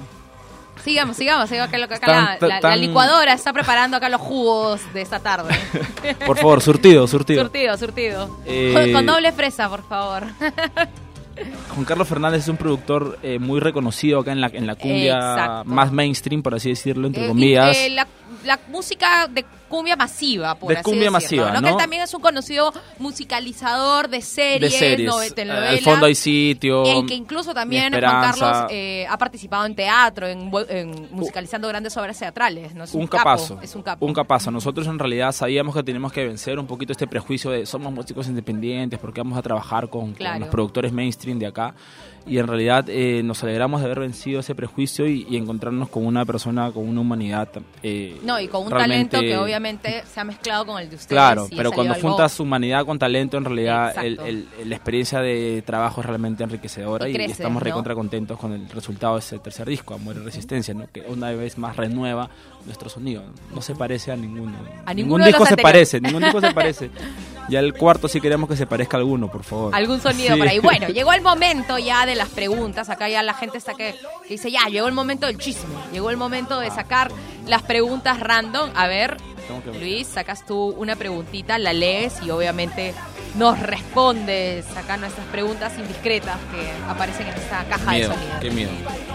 Sigamos, 0.84 1.18
sigamos. 1.18 1.50
sigamos, 1.50 1.68
acá, 1.74 1.84
acá 1.84 2.00
Tan- 2.40 2.50
la, 2.50 2.60
tan- 2.62 2.70
la- 2.72 2.76
licuadora 2.78 3.34
está 3.34 3.52
preparando 3.52 3.98
acá 3.98 4.08
los 4.08 4.22
jugos 4.22 4.80
de 4.94 5.02
esta 5.02 5.20
tarde. 5.20 5.54
Por 6.26 6.38
favor, 6.38 6.62
surtido, 6.62 7.06
surtido. 7.06 7.44
surtido, 7.44 7.78
surtido. 7.78 8.38
Eh, 8.46 8.72
Con, 8.74 8.94
con 8.94 9.06
doble 9.06 9.32
fresa, 9.34 9.68
por 9.70 9.84
favor. 9.84 10.24
Juan 11.74 11.86
Carlos 11.86 12.08
Fernández 12.08 12.42
es 12.44 12.48
un 12.50 12.58
productor 12.58 13.18
eh, 13.24 13.40
muy 13.40 13.60
reconocido 13.62 14.20
acá 14.20 14.32
en 14.34 14.42
la, 14.42 14.48
en 14.48 14.68
la 14.68 14.76
cumbia 14.76 15.16
Exacto. 15.16 15.70
más 15.70 15.92
mainstream, 15.92 16.42
por 16.42 16.56
así 16.56 16.70
decirlo, 16.70 17.08
entre 17.08 17.26
Eh, 17.26 17.28
comillas. 17.30 17.78
y, 17.78 17.90
la, 17.92 18.08
la 18.44 18.60
música 18.68 19.28
de 19.28 19.46
cumbia 19.70 19.96
masiva, 19.96 20.56
por 20.56 20.70
De 20.70 20.76
así 20.80 20.84
cumbia 20.84 21.10
decirlo, 21.12 21.46
masiva, 21.46 21.52
¿no? 21.54 21.62
¿no? 21.62 21.68
Que 21.68 21.82
también 21.82 22.02
es 22.02 22.14
un 22.14 22.22
conocido 22.22 22.74
musicalizador 22.98 24.10
de 24.10 24.22
series, 24.22 24.72
de 24.74 24.78
series. 24.78 25.14
Al 25.50 25.80
fondo 25.80 26.06
hay 26.06 26.16
sitio. 26.16 26.86
En 26.86 27.06
que 27.06 27.14
incluso 27.14 27.54
también 27.54 27.92
Juan. 27.92 28.02
Carlos 28.02 28.68
eh, 28.70 29.06
ha 29.10 29.18
participado 29.18 29.66
en 29.66 29.76
teatro, 29.76 30.28
en, 30.28 30.50
musicalizando 31.12 31.68
grandes 31.68 31.96
obras 31.98 32.18
teatrales. 32.18 32.74
¿no? 32.74 32.84
Es 32.84 32.94
un, 32.94 33.02
un 33.02 33.08
capo, 33.08 33.24
capazo. 33.24 33.60
es 33.62 33.76
un 33.76 33.84
capo. 33.84 34.06
Un 34.06 34.14
capazo. 34.14 34.52
Nosotros 34.52 34.88
en 34.88 35.00
realidad 35.00 35.32
sabíamos 35.32 35.76
que 35.76 35.84
teníamos 35.84 36.12
que 36.12 36.26
vencer 36.26 36.60
un 36.60 36.68
poquito 36.68 36.92
este 36.92 37.08
prejuicio 37.08 37.52
de 37.52 37.66
somos 37.66 37.94
músicos 37.94 38.28
independientes 38.28 39.00
porque 39.00 39.22
vamos 39.22 39.38
a 39.38 39.42
trabajar 39.42 39.90
con, 39.90 40.16
los 40.40 40.50
productores 40.50 40.92
mainstream 40.92 41.40
de 41.40 41.48
acá. 41.48 41.76
Y 42.28 42.38
en 42.38 42.48
realidad 42.48 42.86
eh, 42.90 43.22
nos 43.24 43.42
alegramos 43.44 43.80
de 43.80 43.86
haber 43.86 44.02
vencido 44.02 44.42
ese 44.42 44.54
prejuicio 44.54 45.08
y, 45.08 45.26
y 45.30 45.38
encontrarnos 45.38 45.90
con 45.90 46.06
una 46.06 46.26
persona 46.26 46.72
con 46.72 46.88
una 46.88 47.02
humanidad. 47.02 47.50
eh, 47.82 48.20
No, 48.24 48.40
y 48.40 48.48
con 48.48 48.66
un 48.66 48.70
talento 48.70 49.20
que 49.20 49.38
obviamente 49.38 49.59
se 49.60 50.20
ha 50.20 50.24
mezclado 50.24 50.66
con 50.66 50.80
el 50.82 50.90
de 50.90 50.96
ustedes. 50.96 51.08
Claro, 51.10 51.48
y 51.50 51.56
pero 51.56 51.72
cuando 51.72 51.94
algo- 51.94 52.10
juntas 52.10 52.40
humanidad 52.40 52.86
con 52.86 52.98
talento, 53.00 53.38
en 53.38 53.46
realidad 53.46 53.94
el- 54.04 54.20
el- 54.20 54.48
la 54.70 54.76
experiencia 54.76 55.20
de 55.20 55.64
trabajo 55.66 56.02
es 56.02 56.08
realmente 56.08 56.44
enriquecedora 56.44 57.08
Y 57.08 57.12
y, 57.12 57.14
creces, 57.16 57.40
estamos 57.40 57.62
¿no? 57.62 57.66
recontra 57.66 57.96
contentos 57.96 58.38
con 58.40 58.54
el 58.54 58.70
resultado 58.70 59.14
de 59.16 59.20
ese 59.20 59.40
tercer 59.40 59.68
disco, 59.68 59.94
Amor 59.94 60.16
y 60.16 60.20
Resistencia, 60.20 60.74
¿no? 60.74 60.88
que 60.92 61.02
una 61.08 61.32
vez 61.32 61.58
más 61.58 61.76
renueva 61.76 62.30
nuestro 62.66 62.90
sonido. 62.90 63.24
No 63.54 63.62
se 63.62 63.74
parece 63.76 64.12
a 64.12 64.16
ninguno. 64.16 64.54
A 64.86 64.94
ningún 64.94 65.24
disco 65.24 65.46
se 65.46 65.58
parece, 65.58 66.00
ningún 66.02 66.22
disco 66.24 66.42
se 66.42 66.52
parece. 66.54 66.92
Ya 67.50 67.60
el 67.60 67.74
cuarto 67.74 68.08
sí 68.08 68.22
queremos 68.22 68.48
que 68.48 68.56
se 68.56 68.68
parezca 68.68 68.98
a 68.98 69.00
alguno, 69.00 69.32
por 69.32 69.44
favor. 69.44 69.74
algún 69.74 70.00
sonido 70.00 70.34
Sí. 70.36 70.40
por 70.40 70.48
ahí. 70.48 70.60
Bueno, 70.70 70.88
llegó 70.90 71.14
el 71.14 71.22
momento 71.22 71.80
ya 71.80 72.06
de 72.06 72.14
las 72.16 72.30
preguntas. 72.30 72.90
Acá 72.90 73.10
ya 73.10 73.24
la 73.24 73.34
gente 73.34 73.58
está 73.58 73.74
que, 73.74 73.96
que 74.28 74.34
dice, 74.36 74.52
ya, 74.52 74.68
llegó 74.70 74.88
el 74.88 74.94
momento 74.94 75.26
del 75.26 75.38
chisme. 75.38 75.64
Llegó 75.92 76.12
el 76.12 76.18
momento 76.18 76.60
de 76.60 76.70
sacar 76.70 77.10
las 77.48 77.64
preguntas 77.64 78.20
random. 78.20 78.70
A 78.76 78.88
ver, 78.88 79.18
Luis, 79.80 80.08
sacas 80.08 80.46
tú 80.46 80.76
una 80.78 80.96
preguntita, 80.96 81.58
la 81.58 81.74
lees 81.74 82.22
y 82.24 82.30
obviamente 82.30 82.94
nos 83.36 83.60
respondes 83.60 84.66
acá 84.76 84.98
nuestras 84.98 85.26
preguntas 85.28 85.78
indiscretas 85.78 86.38
que 86.52 86.72
aparecen 86.90 87.28
en 87.28 87.34
esta 87.34 87.64
caja 87.66 87.92
Miedo, 87.92 88.10
de 88.10 88.16
sonido. 88.16 88.40
qué 88.42 88.52
miedo. 88.52 88.72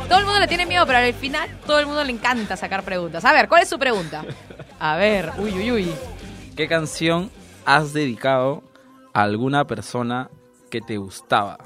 Todo 0.08 0.18
el 0.18 0.24
mundo 0.24 0.40
le 0.40 0.48
tiene 0.48 0.66
miedo, 0.66 0.86
pero 0.86 0.98
al 0.98 1.14
final 1.14 1.48
todo 1.66 1.78
el 1.78 1.86
mundo 1.86 2.04
le 2.04 2.12
encanta 2.12 2.56
sacar 2.56 2.82
preguntas. 2.84 3.24
A 3.24 3.32
ver, 3.32 3.48
¿cuál 3.48 3.62
es 3.62 3.68
su 3.68 3.78
pregunta? 3.78 4.24
A 4.78 4.96
ver, 4.96 5.32
uy, 5.38 5.52
uy, 5.52 5.72
uy. 5.72 5.92
¿Qué 6.56 6.68
canción 6.68 7.30
has 7.64 7.92
dedicado 7.92 8.62
a 9.12 9.22
alguna 9.22 9.64
persona 9.66 10.30
que 10.70 10.80
te 10.80 10.96
gustaba? 10.96 11.58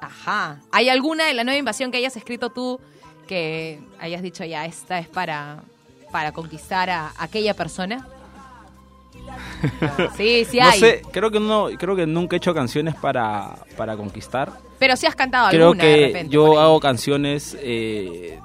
Ajá. 0.00 0.60
¿Hay 0.72 0.88
alguna 0.88 1.26
de 1.26 1.34
la 1.34 1.44
nueva 1.44 1.58
invasión 1.58 1.90
que 1.90 1.98
hayas 1.98 2.16
escrito 2.16 2.50
tú 2.50 2.80
que 3.30 3.78
hayas 4.00 4.22
dicho 4.22 4.44
ya, 4.44 4.66
esta 4.66 4.98
es 4.98 5.06
para, 5.06 5.62
para 6.10 6.32
conquistar 6.32 6.90
a 6.90 7.12
aquella 7.18 7.54
persona? 7.54 8.06
Sí, 10.16 10.44
sí 10.44 10.58
No 10.58 10.68
hay. 10.70 10.80
sé, 10.80 11.02
creo 11.12 11.30
que 11.30 11.40
no, 11.40 11.68
creo 11.78 11.94
que 11.96 12.06
nunca 12.06 12.36
he 12.36 12.38
hecho 12.38 12.54
canciones 12.54 12.94
para, 12.94 13.56
para 13.76 13.96
conquistar. 13.96 14.52
Pero 14.78 14.96
sí 14.96 15.06
has 15.06 15.14
cantado 15.14 15.48
creo 15.50 15.68
alguna 15.68 15.84
de 15.84 15.94
que 15.96 16.06
repente. 16.06 16.32
yo 16.32 16.58
hago 16.58 16.80
canciones 16.80 17.56
eh, 17.60 18.38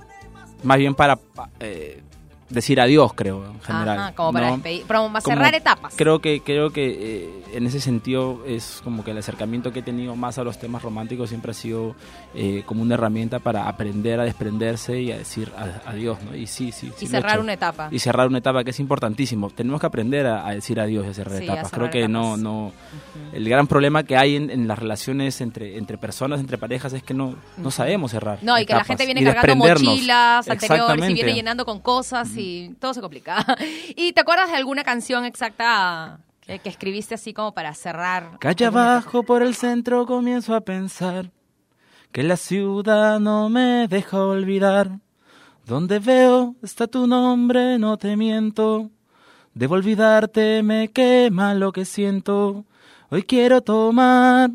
más 0.64 0.78
bien 0.78 0.94
para 0.94 1.16
pa- 1.16 1.50
eh, 1.60 2.02
decir 2.50 2.80
adiós, 2.80 3.14
creo, 3.16 3.46
en 3.46 3.60
general. 3.62 4.00
Ajá, 4.00 4.12
como 4.14 4.34
para 4.34 4.48
¿no? 4.48 4.54
despedir, 4.54 4.86
para 4.86 5.00
Como 5.00 5.20
cerrar 5.22 5.56
etapas. 5.56 5.94
Creo 5.96 6.20
que 6.20 6.42
creo 6.42 6.72
que 6.72 6.86
eh, 6.88 7.44
en 7.54 7.66
ese 7.66 7.80
sentido 7.80 8.44
es 8.46 8.82
como 8.84 9.04
que 9.04 9.12
el 9.12 9.18
acercamiento 9.18 9.74
que 9.74 9.80
he 9.80 9.84
tenido 9.84 10.16
más 10.16 10.38
a 10.38 10.44
los 10.44 10.60
temas 10.60 10.84
románticos 10.84 11.30
siempre 11.30 11.52
ha 11.52 11.54
sido 11.54 11.96
eh, 12.36 12.64
como 12.66 12.84
una 12.84 12.94
herramienta 12.96 13.40
para 13.40 13.68
aprender 13.68 14.20
a 14.20 14.24
desprenderse 14.26 15.02
y 15.02 15.12
a 15.12 15.18
decir 15.18 15.52
adiós, 15.86 16.20
¿no? 16.24 16.36
Y 16.36 16.48
sí, 16.48 16.72
sí. 16.72 16.92
sí 16.96 17.06
y 17.06 17.06
he 17.06 17.10
cerrar 17.10 17.40
una 17.40 17.54
etapa. 17.54 17.88
Y 17.92 18.00
cerrar 18.00 18.28
una 18.28 18.38
etapa 18.38 18.64
que 18.64 18.70
es 18.72 18.80
importantísimo. 18.80 19.50
Tenemos 19.50 19.82
que 19.82 19.88
aprender 19.88 20.28
a, 20.28 20.48
a 20.48 20.52
decir 20.54 20.80
adiós 20.80 21.06
y 21.08 21.10
a 21.10 21.14
cerrar 21.14 21.38
Sí, 21.40 21.44
a 21.50 21.54
etapas. 21.54 21.72
cerrar 21.72 21.90
Creo 21.90 22.04
que 22.04 22.08
no, 22.08 22.38
no. 22.38 22.72
El 23.34 23.48
gran 23.50 23.68
problema 23.68 24.04
que 24.04 24.18
hay 24.18 24.36
en, 24.36 24.50
en 24.50 24.68
las 24.68 24.78
relaciones 24.78 25.42
entre, 25.42 25.78
entre 25.78 25.98
personas, 25.98 26.40
entre 26.40 26.58
parejas, 26.58 26.94
es 26.94 27.04
que 27.04 27.14
no, 27.14 27.36
no 27.58 27.72
sabemos 27.72 28.12
cerrar. 28.12 28.40
No, 28.42 28.60
y 28.60 28.66
que 28.66 28.74
la 28.74 28.84
gente 28.84 29.06
viene 29.06 29.22
y 29.22 29.24
cargando 29.26 29.56
mochilas 29.56 30.48
anteriores 30.48 31.10
y 31.10 31.14
viene 31.14 31.34
llenando 31.34 31.66
con 31.66 31.80
cosas 31.80 32.35
y 32.38 32.76
todo 32.80 32.94
se 32.94 33.02
complica. 33.02 33.46
¿Y 33.96 34.14
te 34.14 34.22
acuerdas 34.22 34.50
de 34.50 34.58
alguna 34.58 34.84
canción 34.84 35.26
exacta 35.26 36.20
que, 36.42 36.60
que 36.60 36.70
escribiste 36.70 37.16
así 37.16 37.34
como 37.34 37.54
para 37.54 37.74
cerrar? 37.74 38.38
Calle 38.40 38.66
abajo 38.66 39.24
por 39.24 39.42
el 39.42 39.56
centro 39.56 40.06
comienzo 40.06 40.56
a 40.56 40.62
pensar 40.62 41.32
que 42.12 42.24
la 42.24 42.38
ciudad 42.38 43.20
no 43.20 43.50
me 43.50 43.88
deja 43.88 44.24
olvidar. 44.24 45.00
Donde 45.66 46.00
veo 46.00 46.56
está 46.62 46.88
tu 46.88 47.08
nombre, 47.08 47.78
no 47.80 47.98
te 47.98 48.16
miento. 48.16 48.92
Debo 49.54 49.76
olvidarte, 49.76 50.64
me 50.64 50.92
quema 50.92 51.54
lo 51.56 51.72
que 51.72 51.86
siento. 51.86 52.66
Hoy 53.10 53.24
quiero 53.24 53.62
tomar 53.62 54.52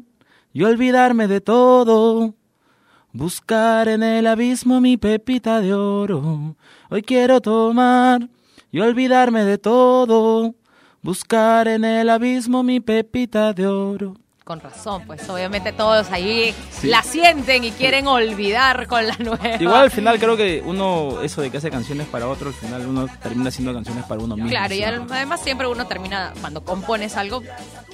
y 0.53 0.63
olvidarme 0.63 1.27
de 1.27 1.41
todo. 1.41 2.35
Buscar 3.12 3.88
en 3.88 4.05
el 4.05 4.29
abismo 4.29 4.81
mi 4.81 4.97
pepita 4.97 5.61
de 5.61 5.75
oro. 5.75 6.55
Hoy 6.90 7.02
quiero 7.02 7.40
tomar 7.40 8.29
y 8.71 8.79
olvidarme 8.79 9.45
de 9.45 9.59
todo. 9.59 10.55
Buscar 11.02 11.67
en 11.67 11.85
el 11.85 12.09
abismo 12.09 12.62
mi 12.62 12.79
pepita 12.79 13.52
de 13.52 13.67
oro. 13.67 14.14
Con 14.50 14.59
razón, 14.59 15.04
pues 15.07 15.28
obviamente 15.30 15.73
todos 15.73 16.11
ahí 16.11 16.52
Sí. 16.73 16.88
la 16.88 17.04
sienten 17.04 17.62
y 17.62 17.71
quieren 17.71 18.09
olvidar 18.09 18.88
con 18.88 19.07
la 19.07 19.14
nueva. 19.21 19.38
Igual 19.61 19.83
al 19.83 19.90
final 19.92 20.19
creo 20.19 20.37
que 20.37 20.61
uno, 20.66 21.23
eso 21.23 21.40
de 21.40 21.52
que 21.52 21.59
hace 21.59 21.71
canciones 21.71 22.09
para 22.09 22.26
otro, 22.26 22.49
al 22.49 22.54
final 22.54 22.85
uno 22.85 23.07
termina 23.23 23.50
haciendo 23.50 23.73
canciones 23.73 24.04
para 24.07 24.21
uno 24.21 24.35
mismo. 24.35 24.50
Claro, 24.50 24.75
y 24.75 24.78
siempre. 24.78 25.16
además 25.19 25.40
siempre 25.40 25.69
uno 25.69 25.87
termina, 25.87 26.33
cuando 26.40 26.64
compones 26.64 27.16
algo, 27.16 27.45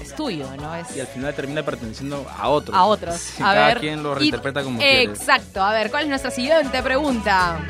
es 0.00 0.14
tuyo, 0.14 0.46
¿no? 0.56 0.74
Es 0.76 0.96
Y 0.96 1.00
al 1.00 1.08
final 1.08 1.34
termina 1.34 1.62
perteneciendo 1.62 2.26
a 2.38 2.48
otros. 2.48 2.74
a 2.74 2.84
otros. 2.84 3.16
Sí, 3.16 3.42
a 3.42 3.52
cada 3.52 3.66
ver. 3.66 3.78
quien 3.80 4.02
lo 4.02 4.12
y- 4.12 4.18
reinterpreta 4.20 4.62
como 4.62 4.78
quiere. 4.78 5.02
Exacto. 5.02 5.62
A 5.62 5.72
ver, 5.74 5.90
¿cuál 5.90 6.04
es 6.04 6.08
nuestra 6.08 6.30
siguiente 6.30 6.82
pregunta? 6.82 7.60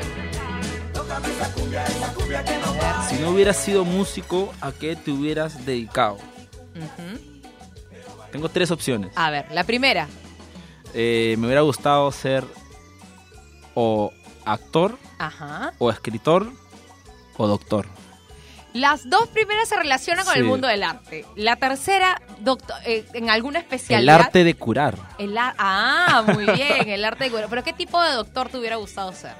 Si 3.09 3.15
no 3.17 3.31
hubieras 3.31 3.57
sido 3.57 3.83
músico, 3.83 4.53
¿a 4.61 4.71
qué 4.71 4.95
te 4.95 5.11
hubieras 5.11 5.65
dedicado? 5.65 6.19
Tengo 8.31 8.49
tres 8.49 8.71
opciones. 8.71 9.11
A 9.15 9.29
ver, 9.29 9.45
la 9.51 9.63
primera. 9.63 10.07
Eh, 10.93 11.35
me 11.37 11.47
hubiera 11.47 11.61
gustado 11.61 12.11
ser 12.11 12.43
o 13.75 14.11
actor, 14.45 14.97
Ajá. 15.19 15.73
o 15.79 15.89
escritor, 15.91 16.51
o 17.37 17.47
doctor. 17.47 17.85
Las 18.73 19.09
dos 19.09 19.27
primeras 19.29 19.69
se 19.69 19.75
relacionan 19.75 20.23
con 20.25 20.33
Sí. 20.33 20.39
el 20.39 20.45
mundo 20.45 20.67
del 20.67 20.83
arte. 20.83 21.25
La 21.35 21.55
tercera, 21.55 22.21
doctor, 22.39 22.75
eh, 22.85 23.05
en 23.13 23.29
alguna 23.29 23.59
El 23.59 23.65
especialidad. 23.65 24.15
arte 24.21 24.43
de 24.43 24.53
curar. 24.55 24.95
El 25.17 25.35
ah, 25.37 26.23
muy 26.33 26.45
bien, 26.45 26.87
el 26.89 27.03
arte 27.03 27.25
de 27.25 27.31
cura. 27.31 27.47
Pero 27.49 27.63
¿qué 27.63 27.73
tipo 27.73 28.01
de 28.01 28.11
doctor 28.13 28.49
te 28.49 28.57
hubiera 28.57 28.75
gustado 28.75 29.11
ser? 29.13 29.33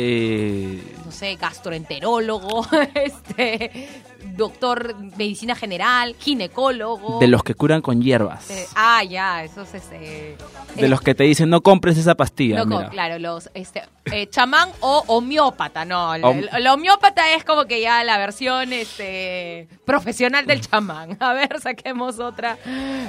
Eh, 0.00 0.80
No 1.04 1.10
sé, 1.10 1.34
gastroenterólogo, 1.34 2.64
este, 2.94 3.88
doctor 4.36 4.94
medicina 5.16 5.56
general, 5.56 6.14
ginecólogo. 6.20 7.18
de 7.18 7.26
los 7.26 7.42
que 7.42 7.54
curan 7.56 7.82
con 7.82 8.00
hierbas. 8.00 8.48
Eh, 8.48 8.64
ah, 8.76 9.02
ya, 9.02 9.42
esos 9.42 9.74
este. 9.74 9.98
de 9.98 10.36
eh, 10.76 10.88
los 10.88 11.00
que 11.00 11.16
te 11.16 11.24
dicen 11.24 11.50
no 11.50 11.62
compres 11.62 11.98
esa 11.98 12.14
pastilla. 12.14 12.64
no, 12.64 12.76
mira. 12.78 12.90
claro, 12.90 13.18
los 13.18 13.50
este 13.54 13.82
eh, 14.04 14.28
chamán 14.28 14.68
o 14.78 15.02
homeópata, 15.08 15.84
no, 15.84 16.14
el, 16.14 16.22
Hom- 16.22 16.38
el- 16.38 16.50
el 16.52 16.66
homeópata 16.68 17.34
es 17.34 17.42
como 17.42 17.64
que 17.64 17.80
ya 17.80 18.04
la 18.04 18.18
versión 18.18 18.72
este 18.72 19.66
profesional 19.84 20.46
del 20.46 20.60
chamán. 20.60 21.16
A 21.20 21.32
ver, 21.32 21.60
saquemos 21.60 22.20
otra 22.20 22.56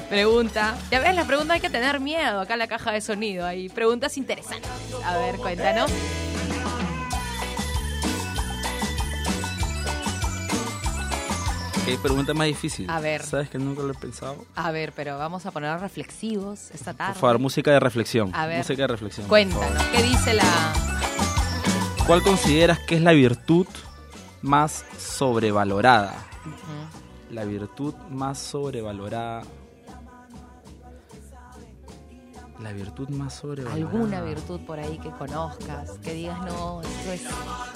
pregunta. 0.10 0.76
Ya 0.90 1.00
ves, 1.02 1.14
la 1.14 1.26
pregunta 1.26 1.54
hay 1.54 1.60
que 1.60 1.70
tener 1.70 2.00
miedo 2.00 2.40
acá 2.42 2.54
en 2.54 2.60
la 2.60 2.68
caja 2.68 2.92
de 2.92 3.02
sonido, 3.02 3.46
hay 3.46 3.70
preguntas 3.70 4.18
interesantes. 4.18 4.72
A 5.06 5.18
ver, 5.20 5.36
cuéntanos. 5.36 5.92
Qué 11.90 11.98
pregunta 11.98 12.36
más 12.36 12.46
difícil. 12.46 12.88
A 12.88 13.00
ver. 13.00 13.24
¿Sabes 13.24 13.50
que 13.50 13.58
nunca 13.58 13.82
lo 13.82 13.92
he 13.92 13.96
pensado? 13.96 14.46
A 14.56 14.70
ver, 14.70 14.94
pero 14.96 15.18
vamos 15.18 15.48
a 15.48 15.52
ponernos 15.52 15.82
reflexivos 15.82 16.70
esta 16.70 16.94
tarde. 16.94 17.14
Por 17.14 17.22
favor, 17.22 17.40
música 17.40 17.72
de 17.72 17.80
reflexión. 17.80 18.30
A 18.36 18.46
ver. 18.46 18.60
Música 18.60 18.84
de 18.84 18.88
reflexión. 18.88 19.28
Cuéntanos, 19.28 19.84
¿qué 19.92 20.04
dice 20.04 20.36
la 20.36 20.44
¿Cuál 22.06 22.22
consideras 22.22 22.78
que 22.80 22.96
es 22.96 23.02
la 23.02 23.12
virtud 23.12 23.66
más 24.44 24.86
sobrevalorada? 25.00 26.14
La 27.32 27.44
virtud 27.46 27.96
más 28.12 28.38
sobrevalorada. 28.38 29.42
La 32.62 32.74
virtud 32.74 33.08
más 33.10 33.36
sobrevalorada. 33.36 33.86
alguna 33.86 34.22
virtud 34.22 34.60
por 34.68 34.80
ahí 34.80 34.98
que 35.02 35.10
conozcas, 35.12 35.92
que 36.04 36.14
digas, 36.14 36.40
no, 36.46 36.82
esto 36.82 37.12
es 37.14 37.22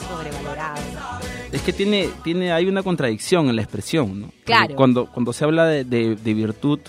sobrevalorado? 0.07 0.81
Es 1.51 1.61
que 1.61 1.71
tiene, 1.71 2.09
tiene, 2.23 2.51
hay 2.51 2.67
una 2.67 2.83
contradicción 2.83 3.47
en 3.49 3.55
la 3.55 3.61
expresión, 3.61 4.19
¿no? 4.21 4.27
Porque 4.27 4.43
Claro. 4.43 4.75
Cuando, 4.75 5.05
cuando 5.07 5.31
se 5.31 5.45
habla 5.45 5.65
de, 5.65 5.85
de- 5.85 6.15
de 6.17 6.33
virtud, 6.33 6.79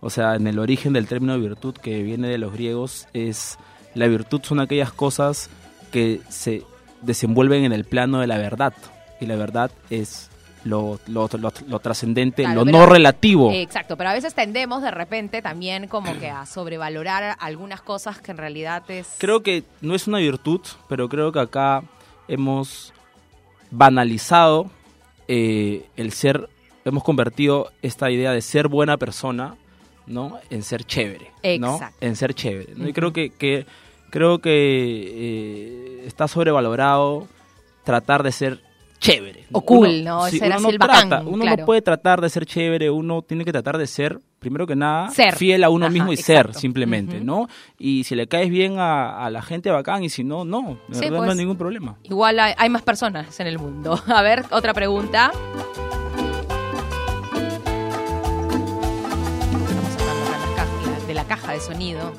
o 0.00 0.10
sea, 0.10 0.34
en 0.36 0.46
el 0.46 0.58
origen 0.58 0.92
del 0.92 1.06
término 1.06 1.38
virtud 1.38 1.74
que 1.74 2.02
viene 2.02 2.28
de 2.28 2.38
los 2.38 2.52
griegos, 2.52 3.06
es 3.14 3.58
la 3.94 4.06
virtud 4.08 4.40
son 4.44 4.60
aquellas 4.60 4.92
cosas 4.92 5.48
que 5.90 6.20
se 6.28 6.64
desenvuelven 7.00 7.64
en 7.64 7.72
el 7.72 7.84
plano 7.84 8.20
de 8.20 8.26
la 8.26 8.36
verdad. 8.38 8.74
Y 9.20 9.26
la 9.26 9.36
verdad 9.36 9.70
es 9.90 10.27
lo, 10.64 10.98
lo, 11.06 11.28
lo- 11.38 11.52
lo 11.66 11.78
trascendente, 11.80 12.42
Claro, 12.42 12.60
lo 12.60 12.64
pero- 12.66 12.78
no 12.78 12.86
relativo. 12.86 13.50
Eh, 13.52 13.62
Exacto, 13.62 13.96
pero 13.96 14.10
a 14.10 14.12
veces 14.12 14.34
tendemos 14.34 14.82
de 14.82 14.90
repente 14.90 15.40
también 15.42 15.86
como 15.88 16.18
que 16.18 16.28
a 16.30 16.44
sobrevalorar 16.46 17.36
algunas 17.40 17.80
cosas 17.80 18.20
que 18.20 18.32
en 18.32 18.38
realidad 18.38 18.82
es... 18.90 19.14
Creo 19.18 19.42
que 19.42 19.64
no 19.80 19.94
es 19.94 20.06
una 20.06 20.18
virtud, 20.18 20.60
pero 20.88 21.08
creo 21.08 21.32
que 21.32 21.40
acá 21.40 21.82
hemos 22.28 22.92
banalizado 23.70 24.70
eh, 25.28 25.86
el 25.96 26.12
ser, 26.12 26.48
hemos 26.84 27.04
convertido 27.04 27.70
esta 27.82 28.10
idea 28.10 28.32
de 28.32 28.40
ser 28.42 28.68
buena 28.68 28.96
persona, 28.96 29.56
¿no? 30.06 30.38
En 30.50 30.62
ser 30.62 30.84
chévere, 30.84 31.30
¿no? 31.60 31.74
Exacto. 31.74 31.96
En 32.00 32.16
ser 32.16 32.34
chévere. 32.34 32.72
¿no? 32.76 32.88
Y 32.88 32.92
creo 32.92 33.12
que, 33.12 33.30
que 33.30 33.66
creo 34.10 34.38
que 34.38 34.50
eh, 34.50 36.04
está 36.06 36.28
sobrevalorado 36.28 37.28
tratar 37.84 38.22
de 38.22 38.32
ser 38.32 38.60
chévere. 39.00 39.46
O 39.52 39.60
cool, 39.62 40.04
¿no? 40.04 40.26
Ser 40.28 40.50
uno 40.50 40.60
no 40.60 40.68
el 40.70 40.78
bacán, 40.78 41.08
trata, 41.08 41.26
uno 41.28 41.42
claro. 41.42 41.60
no 41.60 41.66
puede 41.66 41.82
tratar 41.82 42.20
de 42.20 42.28
ser 42.28 42.44
chévere, 42.46 42.90
uno 42.90 43.22
tiene 43.22 43.44
que 43.44 43.52
tratar 43.52 43.78
de 43.78 43.86
ser, 43.86 44.20
primero 44.38 44.66
que 44.66 44.76
nada, 44.76 45.10
Ser. 45.10 45.34
fiel 45.36 45.64
a 45.64 45.70
uno 45.70 45.86
Ajá, 45.86 45.92
mismo 45.92 46.12
y 46.12 46.16
ser, 46.16 46.54
simplemente. 46.54 47.20
¿no? 47.20 47.48
Y 47.78 48.04
si 48.04 48.14
le 48.14 48.26
caes 48.26 48.50
bien 48.50 48.78
a, 48.78 49.24
a 49.24 49.30
la 49.30 49.40
gente, 49.42 49.70
bacán, 49.70 50.04
y 50.04 50.08
si 50.10 50.24
no, 50.24 50.44
no, 50.44 50.78
de 50.88 50.94
Sí, 50.94 51.00
verdad 51.02 51.10
no 51.10 51.16
pues. 51.18 51.30
hay 51.30 51.36
ningún 51.36 51.56
problema. 51.56 51.96
Igual 52.02 52.38
hay, 52.40 52.54
hay 52.56 52.68
más 52.68 52.82
personas 52.82 53.38
en 53.40 53.46
el 53.46 53.58
mundo. 53.58 53.98
A 54.08 54.22
ver, 54.22 54.44
otra 54.50 54.74
pregunta. 54.74 55.30
De 61.06 61.14
la 61.14 61.24
caja 61.24 61.52
de 61.52 61.60
sonido. 61.60 62.12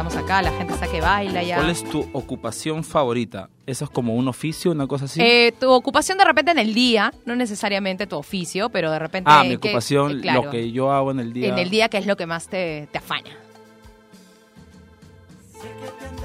Estamos 0.00 0.16
acá, 0.16 0.40
la 0.40 0.50
gente 0.52 0.72
está 0.72 0.88
que 0.88 1.02
baila 1.02 1.42
ya. 1.42 1.56
¿Cuál 1.56 1.68
es 1.68 1.84
tu 1.84 2.08
ocupación 2.14 2.82
favorita? 2.84 3.50
¿Eso 3.66 3.84
es 3.84 3.90
como 3.90 4.14
un 4.14 4.28
oficio, 4.28 4.70
una 4.70 4.86
cosa 4.86 5.04
así? 5.04 5.20
Eh, 5.20 5.52
tu 5.60 5.70
ocupación 5.70 6.16
de 6.16 6.24
repente 6.24 6.52
en 6.52 6.58
el 6.58 6.72
día, 6.72 7.12
no 7.26 7.36
necesariamente 7.36 8.06
tu 8.06 8.16
oficio, 8.16 8.70
pero 8.70 8.90
de 8.90 8.98
repente... 8.98 9.30
ah, 9.30 9.42
mi 9.44 9.58
que- 9.58 9.68
ocupación, 9.68 10.12
eh, 10.12 10.20
claro, 10.22 10.44
lo 10.44 10.50
que 10.50 10.72
yo 10.72 10.90
hago 10.90 11.10
en 11.10 11.20
el 11.20 11.34
día. 11.34 11.48
En 11.48 11.58
el 11.58 11.68
día, 11.68 11.90
que 11.90 11.98
es 11.98 12.06
lo 12.06 12.16
que 12.16 12.24
más 12.24 12.48
te, 12.48 12.88
te 12.90 12.96
afana? 12.96 13.28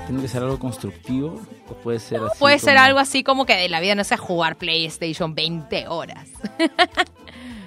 ¿Tiene 0.08 0.22
que 0.22 0.30
ser 0.30 0.42
algo 0.44 0.58
constructivo? 0.58 1.42
¿O 1.68 1.74
puede 1.74 2.00
ser 2.00 2.22
así? 2.22 2.40
Puede 2.40 2.60
ser 2.60 2.78
algo 2.78 3.00
así 3.00 3.26
como 3.26 3.46
que 3.46 3.56
de 3.58 3.68
la 3.68 3.82
vida, 3.82 3.94
no 3.96 4.06
sé, 4.06 4.16
jugar 4.16 4.56
PlayStation 4.56 5.36
20 5.36 5.90
horas. 5.90 6.30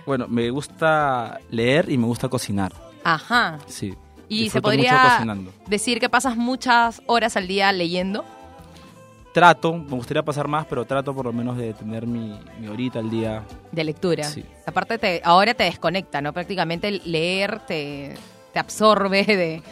Bueno, 0.06 0.26
me 0.26 0.48
gusta 0.48 1.38
leer 1.50 1.90
y 1.90 1.98
me 1.98 2.06
gusta 2.06 2.30
cocinar. 2.30 2.72
Ajá. 3.04 3.58
Sí. 3.66 3.94
Y 4.28 4.50
se 4.50 4.60
podría 4.60 5.24
decir 5.66 6.00
que 6.00 6.08
pasas 6.08 6.36
muchas 6.36 7.02
horas 7.06 7.36
al 7.36 7.48
día 7.48 7.72
leyendo. 7.72 8.24
Trato, 9.32 9.74
me 9.74 9.90
gustaría 9.90 10.22
pasar 10.22 10.48
más, 10.48 10.66
pero 10.66 10.84
trato 10.84 11.14
por 11.14 11.26
lo 11.26 11.32
menos 11.32 11.56
de 11.56 11.72
tener 11.74 12.06
mi, 12.06 12.38
mi 12.58 12.68
horita 12.68 12.98
al 12.98 13.10
día. 13.10 13.42
De 13.70 13.84
lectura. 13.84 14.24
Sí. 14.24 14.44
Aparte, 14.66 14.98
te, 14.98 15.20
ahora 15.24 15.54
te 15.54 15.64
desconecta, 15.64 16.20
¿no? 16.20 16.32
Prácticamente 16.32 16.90
leer 16.90 17.60
te, 17.60 18.16
te 18.52 18.58
absorbe 18.58 19.24
de, 19.24 19.62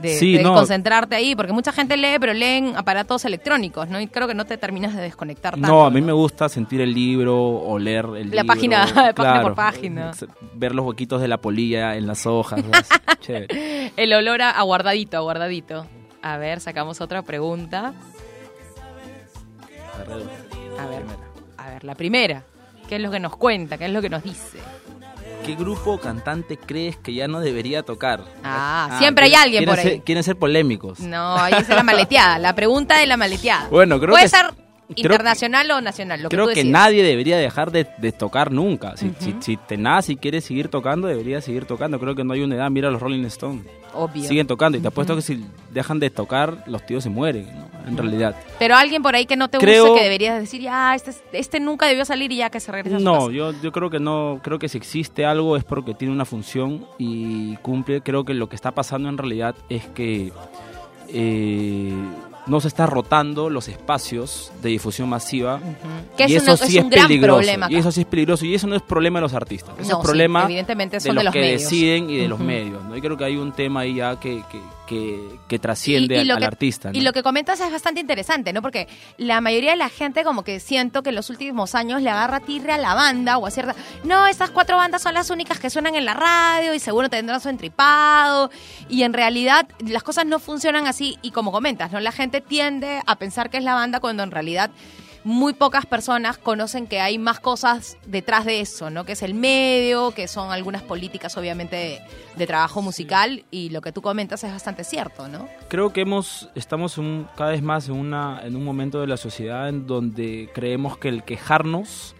de, 0.00 0.18
Sí, 0.18 0.36
de 0.36 0.42
no. 0.42 0.54
concentrarte 0.54 1.16
ahí, 1.16 1.34
porque 1.34 1.52
mucha 1.52 1.72
gente 1.72 1.96
lee, 1.96 2.16
pero 2.20 2.32
leen 2.34 2.76
aparatos 2.76 3.24
electrónicos, 3.24 3.88
¿no? 3.88 4.00
Y 4.00 4.06
creo 4.06 4.28
que 4.28 4.34
no 4.34 4.44
te 4.44 4.56
terminas 4.58 4.94
de 4.94 5.02
desconectar 5.02 5.54
tanto. 5.54 5.68
No, 5.68 5.86
a 5.86 5.90
mí 5.90 6.00
me 6.00 6.12
gusta 6.12 6.48
sentir 6.48 6.80
el 6.80 6.92
libro 6.94 7.36
o 7.38 7.78
leer 7.78 8.04
el 8.16 8.30
La 8.30 8.42
libro. 8.42 8.46
página- 8.46 8.80
página 8.86 9.12
claro, 9.14 9.42
por 9.42 9.54
página. 9.54 10.10
Ver 10.54 10.74
los 10.74 10.84
huequitos 10.86 11.20
de 11.20 11.28
la 11.28 11.38
polilla 11.38 11.96
en 11.96 12.06
las 12.06 12.26
hojas. 12.26 12.60
chévere. 13.20 13.92
El 13.96 14.12
olor 14.12 14.42
a, 14.42 14.50
a 14.50 14.62
guardadito, 14.62 15.16
a 15.16 15.20
guardadito. 15.20 15.86
A 16.22 16.36
ver, 16.38 16.60
sacamos 16.60 17.00
otra 17.00 17.22
pregunta. 17.22 17.94
A 20.78 20.86
ver, 20.86 21.02
a 21.56 21.70
ver, 21.70 21.84
la 21.84 21.94
primera. 21.94 22.42
¿Qué 22.88 22.96
es 22.96 23.02
lo 23.02 23.10
que 23.10 23.18
nos 23.20 23.36
cuenta? 23.36 23.78
¿Qué 23.78 23.86
es 23.86 23.90
lo 23.92 24.00
que 24.02 24.08
nos 24.10 24.22
dice? 24.22 24.58
¿Qué 25.46 25.54
grupo 25.54 25.92
o 25.92 26.00
cantante 26.00 26.56
crees 26.56 26.96
que 26.96 27.14
ya 27.14 27.28
no 27.28 27.38
debería 27.40 27.84
tocar? 27.84 28.24
Ah, 28.42 28.96
siempre 28.98 29.26
hay 29.26 29.34
alguien 29.34 29.64
por 29.64 29.78
ahí. 29.78 29.84
ser- 29.84 30.02
quieren 30.02 30.24
ser 30.24 30.36
polémicos. 30.36 30.98
No, 31.00 31.36
ahí 31.36 31.54
es 31.54 31.68
la 31.68 31.82
maleteada, 31.84 32.38
la 32.40 32.54
pregunta 32.56 32.98
de 32.98 33.06
la 33.06 33.16
maleteada. 33.16 33.68
Bueno, 33.70 33.98
creo 34.00 34.10
Puede 34.10 34.24
que- 34.24 34.28
ser 34.30 34.46
internacional 34.94 35.70
o 35.70 35.80
nacional, 35.80 36.22
lo 36.22 36.28
Creo 36.28 36.46
que, 36.46 36.54
que, 36.54 36.60
tú 36.60 36.66
decidas. 36.66 36.80
nadie 36.84 37.02
debería 37.02 37.36
dejar 37.38 37.70
de, 37.72 37.86
de 37.98 38.12
tocar 38.12 38.52
nunca. 38.52 38.96
Si, 38.96 39.10
si, 39.18 39.34
si 39.40 39.56
te 39.56 39.76
nace 39.76 40.12
y 40.12 40.16
quieres 40.16 40.44
seguir 40.44 40.68
tocando, 40.68 41.08
deberías 41.08 41.44
seguir 41.44 41.64
tocando. 41.64 41.98
Creo 41.98 42.14
que 42.14 42.22
no 42.24 42.32
hay 42.34 42.42
una 42.42 42.54
edad. 42.54 42.70
Mira 42.70 42.90
los 42.90 43.00
Rolling 43.02 43.24
Stones. 43.24 43.64
Obvio. 43.94 44.24
Siguen 44.24 44.46
tocando. 44.46 44.78
Y 44.78 44.80
te 44.80 44.88
apuesto 44.88 45.16
que 45.16 45.22
si 45.22 45.44
dejan 45.72 45.98
de 45.98 46.10
tocar, 46.10 46.62
los 46.66 46.84
tíos 46.86 47.02
se 47.02 47.10
mueren, 47.10 47.46
¿no? 47.58 47.66
En 47.88 47.96
realidad. 47.96 48.36
Pero 48.58 48.76
alguien 48.76 49.02
por 49.02 49.14
ahí 49.14 49.26
que 49.26 49.36
no 49.36 49.48
te 49.48 49.58
Creo- 49.58 49.86
guste, 49.86 49.98
que 50.00 50.04
deberías 50.04 50.38
decir, 50.40 50.60
ya, 50.60 50.94
este, 50.94 51.12
este 51.32 51.60
nunca 51.60 51.86
debió 51.86 52.04
salir 52.04 52.30
y 52.32 52.36
ya 52.36 52.50
que 52.50 52.60
se 52.60 52.70
regresa 52.72 52.96
a 52.96 52.98
su 53.00 53.04
No, 53.04 53.14
casa. 53.14 53.32
yo, 53.32 53.52
yo 53.62 53.72
creo 53.72 53.88
que 53.90 53.98
no, 54.00 54.40
creo 54.42 54.58
que 54.58 54.68
si 54.68 54.76
existe 54.78 55.24
algo 55.24 55.56
es 55.56 55.64
porque 55.64 55.94
tiene 55.94 56.12
una 56.12 56.24
función 56.24 56.86
y 56.98 57.56
cumple. 57.56 58.02
Creo 58.02 58.24
que 58.24 58.34
lo 58.34 58.48
que 58.48 58.56
está 58.56 58.72
pasando 58.72 59.08
en 59.08 59.16
realidad 59.18 59.54
es 59.68 59.86
que 59.86 60.32
eh, 61.08 61.92
no 62.46 62.60
se 62.60 62.68
está 62.68 62.86
rotando 62.86 63.50
los 63.50 63.68
espacios 63.68 64.52
de 64.62 64.68
difusión 64.70 65.08
masiva. 65.08 65.60
Que 66.16 66.24
es 66.24 66.30
y 66.30 66.36
una- 66.38 66.52
eso 66.54 66.64
sí 66.66 66.78
es 66.78 66.84
un 66.84 66.90
peligroso. 66.90 67.42
Y 67.68 67.76
eso 67.76 67.90
sí 67.92 68.00
es 68.02 68.06
peligroso. 68.06 68.44
Y 68.44 68.54
eso 68.54 68.66
no 68.66 68.76
es 68.76 68.82
problema 68.82 69.18
de 69.18 69.22
los 69.22 69.34
artistas. 69.34 69.74
Eso 69.78 69.90
No, 69.90 69.96
es 69.96 70.00
sí, 70.02 70.06
problema 70.06 70.44
evidentemente 70.44 70.98
de 70.98 71.08
los, 71.08 71.16
de 71.16 71.24
los 71.24 71.32
que 71.32 71.40
medios. 71.40 71.62
deciden 71.62 72.10
y 72.10 72.16
de 72.18 72.28
los 72.28 72.38
medios. 72.38 72.84
¿no? 72.84 72.96
Y 72.96 73.00
creo 73.00 73.16
que 73.16 73.24
hay 73.24 73.36
un 73.36 73.52
tema 73.52 73.80
ahí 73.80 73.94
ya 73.96 74.18
que, 74.20 74.42
que, 74.50 74.60
que, 74.86 75.38
que 75.48 75.58
trasciende 75.58 76.14
Y- 76.14 76.18
y 76.18 76.20
al, 76.22 76.28
lo 76.28 76.34
al 76.34 76.40
que- 76.40 76.46
artista. 76.46 76.90
¿no? 76.92 76.98
Y 76.98 77.02
lo 77.02 77.12
que 77.12 77.22
comentas 77.22 77.60
es 77.60 77.70
bastante 77.70 78.00
interesante, 78.00 78.52
¿no? 78.52 78.62
Porque 78.62 78.88
la 79.18 79.40
mayoría 79.40 79.72
de 79.72 79.76
la 79.76 79.88
gente 79.88 80.24
como 80.24 80.42
que 80.44 80.60
siento 80.60 81.02
que 81.02 81.10
en 81.10 81.16
los 81.16 81.28
últimos 81.30 81.74
años 81.74 82.02
le 82.02 82.10
agarra 82.10 82.40
tirre 82.40 82.72
a 82.72 82.78
la 82.78 82.94
banda 82.94 83.38
o 83.38 83.46
a 83.46 83.50
cierta... 83.50 83.74
No, 84.04 84.26
estas 84.26 84.50
cuatro 84.50 84.76
bandas 84.76 85.02
son 85.02 85.14
las 85.14 85.30
únicas 85.30 85.58
que 85.58 85.70
suenan 85.70 85.94
en 85.94 86.04
la 86.04 86.14
radio 86.14 86.72
y 86.74 86.78
seguro 86.78 87.08
tendrán 87.10 87.40
su 87.40 87.48
entripado. 87.48 88.50
Y 88.88 89.02
en 89.02 89.12
realidad 89.12 89.66
las 89.80 90.02
cosas 90.02 90.26
no 90.26 90.38
funcionan 90.38 90.86
así 90.86 91.18
y 91.22 91.30
como 91.32 91.52
comentas, 91.52 91.92
¿no? 91.92 92.00
La 92.00 92.12
gente 92.12 92.40
tiende 92.40 93.00
a 93.06 93.16
pensar 93.16 93.50
que 93.50 93.58
es 93.58 93.64
la 93.64 93.74
banda 93.74 94.00
cuando 94.00 94.22
en 94.22 94.30
realidad 94.30 94.70
muy 95.26 95.54
pocas 95.54 95.86
personas 95.86 96.38
conocen 96.38 96.86
que 96.86 97.00
hay 97.00 97.18
más 97.18 97.40
cosas 97.40 97.98
detrás 98.06 98.44
de 98.44 98.60
eso, 98.60 98.90
¿no? 98.90 99.04
Que 99.04 99.12
es 99.12 99.22
el 99.22 99.34
medio, 99.34 100.12
que 100.12 100.28
son 100.28 100.52
algunas 100.52 100.82
políticas 100.82 101.36
obviamente 101.36 101.74
de, 101.74 102.00
de 102.36 102.46
trabajo 102.46 102.80
musical 102.80 103.44
y 103.50 103.70
lo 103.70 103.80
que 103.80 103.90
tú 103.90 104.02
comentas 104.02 104.44
es 104.44 104.52
bastante 104.52 104.84
cierto, 104.84 105.26
¿no? 105.26 105.48
Creo 105.68 105.92
que 105.92 106.02
hemos 106.02 106.48
estamos 106.54 106.96
un- 106.96 107.26
cada 107.36 107.50
vez 107.50 107.60
más 107.62 107.88
en 107.88 107.96
una 107.96 108.40
en 108.44 108.54
un 108.54 108.64
momento 108.64 109.00
de 109.00 109.08
la 109.08 109.16
sociedad 109.16 109.68
en 109.68 109.88
donde 109.88 110.48
creemos 110.54 110.96
que 110.96 111.08
el 111.08 111.24
quejarnos 111.24 112.14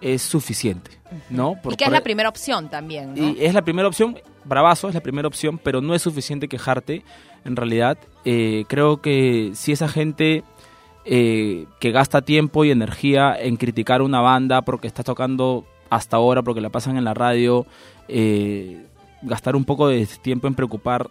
es 0.00 0.22
suficiente, 0.22 0.92
¿no? 1.28 1.56
Por- 1.62 1.74
y 1.74 1.76
que 1.76 1.84
es 1.84 1.90
la 1.90 2.02
primera 2.02 2.28
opción 2.30 2.70
también, 2.70 3.14
¿no? 3.14 3.28
y 3.32 3.36
es 3.44 3.52
la 3.52 3.62
primera 3.62 3.86
opción, 3.88 4.18
bravazo 4.44 4.88
es 4.88 4.94
la 4.94 5.00
primera 5.02 5.28
opción, 5.28 5.58
pero 5.58 5.82
no 5.82 5.94
es 5.94 6.00
suficiente 6.00 6.48
quejarte. 6.48 7.02
En 7.44 7.54
realidad, 7.54 7.96
eh, 8.24 8.64
creo 8.66 9.00
que 9.00 9.52
si 9.54 9.72
esa 9.72 9.88
gente 9.88 10.42
eh, 11.06 11.66
que 11.80 11.92
gasta 11.92 12.20
tiempo 12.22 12.64
y 12.64 12.70
energía 12.70 13.34
en 13.38 13.56
criticar 13.56 14.02
una 14.02 14.20
banda 14.20 14.62
porque 14.62 14.88
está 14.88 15.02
tocando 15.02 15.64
hasta 15.88 16.16
ahora, 16.16 16.42
porque 16.42 16.60
la 16.60 16.68
pasan 16.70 16.96
en 16.96 17.04
la 17.04 17.14
radio, 17.14 17.64
eh, 18.08 18.84
gastar 19.22 19.54
un 19.56 19.64
poco 19.64 19.88
de 19.88 20.04
tiempo 20.20 20.48
en 20.48 20.54
preocupar, 20.54 21.08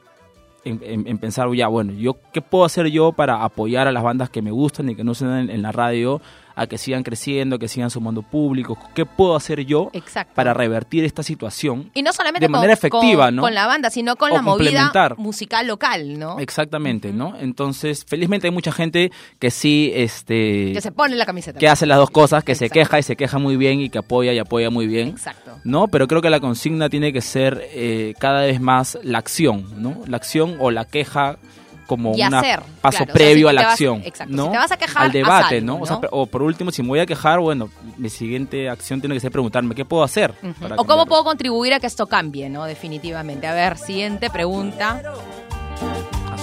en, 0.65 0.81
en- 0.83 1.07
en 1.07 1.17
pensar, 1.17 1.51
ya, 1.53 1.67
bueno, 1.67 1.93
yo 1.93 2.17
¿qué 2.33 2.41
puedo 2.41 2.65
hacer 2.65 2.87
yo 2.87 3.13
para 3.13 3.43
apoyar 3.43 3.87
a 3.87 3.91
las 3.91 4.03
bandas 4.03 4.29
que 4.29 4.41
me 4.41 4.51
gustan 4.51 4.89
y 4.89 4.95
que 4.95 5.03
no 5.03 5.13
suenan 5.15 5.45
en, 5.45 5.49
en 5.49 5.61
la 5.61 5.71
radio, 5.71 6.21
a 6.55 6.67
que 6.67 6.77
sigan 6.77 7.03
creciendo, 7.03 7.59
que 7.59 7.67
sigan 7.67 7.89
sumando 7.89 8.21
público? 8.21 8.77
¿Qué 8.93 9.05
puedo 9.05 9.35
hacer 9.35 9.65
yo 9.65 9.89
Exacto. 9.93 10.33
para 10.35 10.53
revertir 10.53 11.03
esta 11.05 11.23
situación? 11.23 11.91
y 11.93 12.01
no 12.01 12.13
solamente 12.13 12.45
de 12.45 12.49
manera 12.49 12.75
con, 12.75 12.87
efectiva, 12.87 13.25
con- 13.25 13.35
¿no? 13.35 13.41
con 13.41 13.53
la 13.53 13.67
banda, 13.67 13.89
sino 13.89 14.15
con 14.15 14.31
O 14.31 14.35
la 14.35 14.41
movida 14.41 14.91
musical 15.17 15.67
local, 15.67 16.17
¿no? 16.19 16.39
Exactamente, 16.39 17.11
¿no? 17.13 17.35
Entonces, 17.39 18.05
felizmente 18.07 18.47
hay 18.47 18.51
mucha 18.53 18.71
gente 18.71 19.11
que 19.39 19.51
sí, 19.51 19.91
este, 19.93 20.71
Que 20.73 20.81
se 20.81 20.91
pone 20.91 21.15
la 21.15 21.25
camiseta. 21.25 21.59
que 21.59 21.67
hace 21.67 21.85
las 21.85 21.97
dos 21.97 22.09
cosas, 22.11 22.43
que 22.43 22.55
se 22.55 22.69
queja 22.69 22.99
y 22.99 23.03
se 23.03 23.15
queja 23.15 23.37
muy 23.37 23.57
bien 23.57 23.79
y 23.81 23.89
que 23.89 23.97
apoya 23.99 24.33
y 24.33 24.39
apoya 24.39 24.69
muy 24.69 24.87
bien. 24.87 25.09
Exacto. 25.09 25.51
¿no? 25.63 25.87
Pero 25.87 26.07
creo 26.07 26.21
que 26.21 26.29
la 26.29 26.39
consigna 26.39 26.89
tiene 26.89 27.11
que 27.11 27.21
ser 27.21 27.61
eh, 27.73 28.13
cada 28.19 28.41
vez 28.41 28.61
más 28.61 28.97
la 29.03 29.17
acción, 29.17 29.81
¿no? 29.81 30.01
La 30.07 30.17
acción 30.17 30.55
o 30.59 30.71
la 30.71 30.85
queja 30.85 31.37
como 31.85 32.11
un 32.11 32.17
paso 32.19 32.39
claro, 32.39 32.65
o 32.83 32.91
sea, 32.91 33.05
previo 33.05 33.47
si 33.47 33.49
a 33.49 33.53
la 33.53 33.61
vas- 33.63 33.71
acción, 33.71 34.01
exacto, 34.03 34.35
¿no? 34.35 34.45
si 34.45 34.51
te 34.51 34.57
vas 34.57 34.71
a 34.71 34.77
quejar, 34.77 35.03
al 35.03 35.11
debate, 35.11 35.55
algo, 35.57 35.65
¿no? 35.67 35.77
O, 35.81 35.85
sea, 35.85 35.99
¿no? 36.01 36.07
o 36.11 36.25
por 36.25 36.41
último, 36.41 36.71
si 36.71 36.81
me 36.81 36.89
voy 36.89 36.99
a 36.99 37.05
quejar, 37.05 37.39
bueno, 37.39 37.69
mi 37.97 38.09
siguiente 38.09 38.69
acción 38.69 38.99
tiene 39.01 39.15
que 39.15 39.19
ser 39.21 39.31
preguntarme 39.31 39.75
qué 39.75 39.85
puedo 39.85 40.03
hacer. 40.03 40.33
Para 40.59 40.75
O 40.75 40.85
cómo 40.85 41.05
puedo 41.05 41.23
contribuir 41.23 41.73
a 41.73 41.79
que 41.79 41.87
esto 41.87 42.07
cambie, 42.07 42.49
¿no? 42.49 42.65
Definitivamente. 42.65 43.47
A 43.47 43.53
ver, 43.53 43.77
siguiente 43.77 44.29
pregunta. 44.29 45.01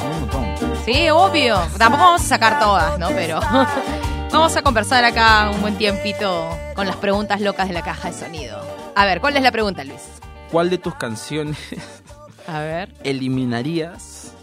Un 0.05 0.21
montón. 0.21 0.45
Sí, 0.85 1.09
obvio. 1.11 1.57
Tampoco 1.79 2.03
vamos 2.05 2.23
a 2.23 2.25
sacar 2.25 2.59
todas, 2.59 2.99
¿no? 2.99 3.09
Pero 3.11 3.41
vamos 4.33 4.57
a 4.57 4.63
conversar 4.63 5.05
acá 5.05 5.51
un 5.55 5.61
buen 5.61 5.77
tiempito 5.77 6.49
con 6.75 6.87
las 6.87 6.97
preguntas 6.97 7.41
locas 7.41 7.69
de 7.69 7.75
la 7.75 7.83
caja 7.83 8.11
de 8.11 8.15
sonido. 8.19 8.61
A 8.97 9.05
ver, 9.07 9.21
¿cuál 9.21 9.37
es 9.37 9.43
la 9.43 9.53
pregunta, 9.53 9.85
Luis? 9.85 10.01
¿Cuál 10.51 10.71
de 10.71 10.79
tus 10.79 10.95
canciones 10.97 11.57
A 12.47 12.61
ver. 12.61 12.93
eliminarías 13.05 14.35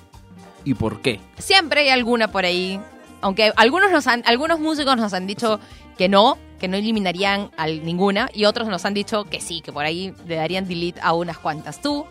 y 0.69 0.73
por 0.75 1.01
qué? 1.01 1.19
Siempre 1.38 1.82
hay 1.82 1.89
alguna 1.89 2.27
por 2.29 2.45
ahí. 2.45 2.79
Aunque 3.21 3.51
algunos 3.58 3.91
nos 3.91 4.08
han, 4.08 4.23
algunos 4.25 4.60
músicos 4.60 4.95
nos 4.97 5.13
han 5.13 5.27
dicho 5.27 5.60
que 5.97 6.08
no, 6.08 6.38
que 6.60 6.67
no 6.67 6.77
eliminarían 6.77 7.51
a 7.58 7.67
ninguna, 7.67 8.29
y 8.34 8.45
otros 8.45 8.67
nos 8.67 8.86
han 8.86 8.93
dicho 8.93 9.25
que 9.25 9.41
sí, 9.41 9.62
que 9.62 9.71
por 9.73 9.84
ahí 9.86 10.13
le 10.27 10.36
darían 10.36 10.67
delete 10.67 10.99
a 11.01 11.13
unas 11.13 11.38
cuantas. 11.38 11.82
¿Tú 11.82 12.05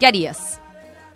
qué 0.00 0.06
harías? 0.06 0.60